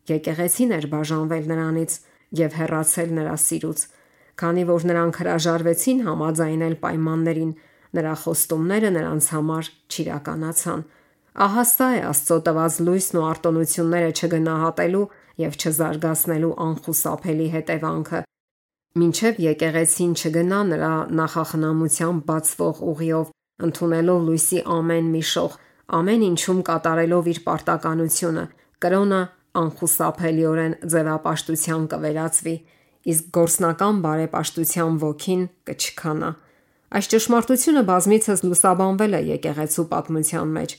Եկեղեցին 0.09 0.74
էր 0.79 0.87
բաժանվել 0.93 1.49
նրանից 1.53 1.97
եւ 2.43 2.57
հեռացել 2.59 3.11
նրա 3.18 3.35
սիրուց, 3.45 3.81
քանի 4.39 4.64
որ 4.68 4.87
նրանք 4.91 5.20
հրաժարվեցին 5.22 6.01
համաձայնել 6.09 6.76
պայմաններին, 6.85 7.53
նրա 7.99 8.14
խոստումները 8.22 8.91
նրանց 8.99 9.29
համար 9.35 9.70
չիրականացան։ 9.89 10.87
Ահա 11.49 11.64
սա 11.72 11.89
է 11.99 12.01
Աստծո 12.09 12.39
տված 12.49 12.81
լույսն 12.89 13.18
ու 13.18 13.29
արտոնությունները 13.29 14.11
չգնահատելու 14.18 15.05
եւ 15.45 15.61
չզարգացնելու 15.62 16.57
անխուսափելի 16.68 17.47
հետևանքը, 17.55 18.22
Մինչև 18.99 19.37
եկեղեցին 19.45 20.12
չգնա 20.16 20.59
նրա 20.68 20.93
նախախնամությամբ 21.18 22.22
բացվող 22.29 22.79
ուղիով, 22.93 23.26
ընդունելով 23.66 24.22
լույսի 24.29 24.62
ամեն 24.74 25.11
մի 25.12 25.20
շող, 25.29 25.53
ամեն 25.89 26.24
ինչում 26.28 26.61
կատարելով 26.68 27.28
իր 27.32 27.39
պարտականությունը, 27.47 28.45
կրոնը 28.84 29.20
անխուսափելիորեն 29.59 30.74
ձևապաշտության 30.93 31.86
կվերածվի, 31.93 32.57
իսկ 33.09 33.30
գործնական 33.39 34.03
բարեպաշտության 34.05 34.99
ոգին 35.05 35.47
կչքանա։ 35.68 36.30
Այս 36.89 37.09
ճշմարտությունը 37.12 37.82
բազմիցս 37.89 38.45
լուսաբանվել 38.49 39.16
է 39.18 39.22
եկեղեցու 39.28 39.86
պատմության 39.93 40.53
մեջ։ 40.59 40.74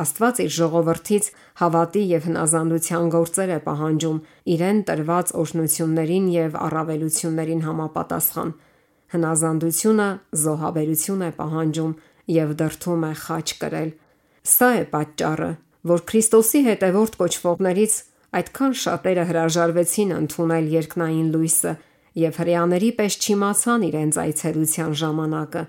Աստված 0.00 0.40
իր 0.44 0.52
ժողովրդից 0.56 1.24
հավատի 1.60 2.02
եւ 2.10 2.26
հնազանդության 2.30 3.08
գործեր 3.14 3.50
է 3.50 3.58
պահանջում 3.64 4.20
իրեն 4.54 4.78
տրված 4.90 5.32
օրհնություններին 5.40 6.28
եւ 6.34 6.54
առավելություններին 6.66 7.64
համապատասխան։ 7.66 8.52
Հնազանդությունը 9.14 10.08
զոհաբերություն 10.44 11.24
է 11.26 11.30
պահանջում 11.40 11.96
եւ 12.30 12.54
դրդում 12.62 13.04
է 13.10 13.12
խաչ 13.24 13.46
կրել։ 13.64 13.90
Սա 14.40 14.68
է 14.80 14.84
պատճառը, 14.92 15.50
որ 15.90 16.02
Քրիստոսի 16.08 16.60
հետևորդ 16.64 17.16
կոչվողներից 17.20 17.94
այդքան 18.40 18.74
շատերը 18.80 19.24
հրաժարվեցին 19.30 20.14
ընդունել 20.16 20.70
երկնային 20.74 21.28
լույսը 21.34 21.72
եւ 22.20 22.38
հրեաների 22.40 22.90
պես 23.00 23.16
չիմացան 23.20 23.84
իրենց 23.90 24.18
այցելության 24.24 24.94
ժամանակը։ 25.00 25.64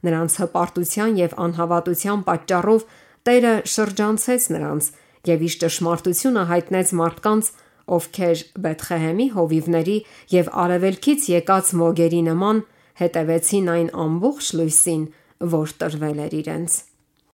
Նրանց 0.00 0.36
հպարտության 0.40 1.16
եւ 1.20 1.38
անհավատության 1.44 2.20
պատճառով 2.28 2.84
Տերը 3.20 3.54
շրջանցեց 3.68 4.44
նրանց 4.54 4.86
եւ 5.28 5.42
իր 5.44 5.56
ճշմարտությունը 5.60 6.44
հայտնեց 6.50 6.92
մարդկանց, 7.00 7.50
ովքեր 7.96 8.44
Բեթղեհեմի 8.64 9.26
հովիվների 9.36 9.96
եւ 10.32 10.52
արևելքից 10.64 11.26
եկած 11.36 11.72
մոգերի 11.80 12.22
նման 12.30 12.62
հետևեցին 13.00 13.72
այն 13.76 13.90
ամբողջ 14.06 14.52
լույսին, 14.60 15.04
որ 15.56 15.74
տրվել 15.84 16.24
էր 16.28 16.38
իրենց։ 16.40 16.89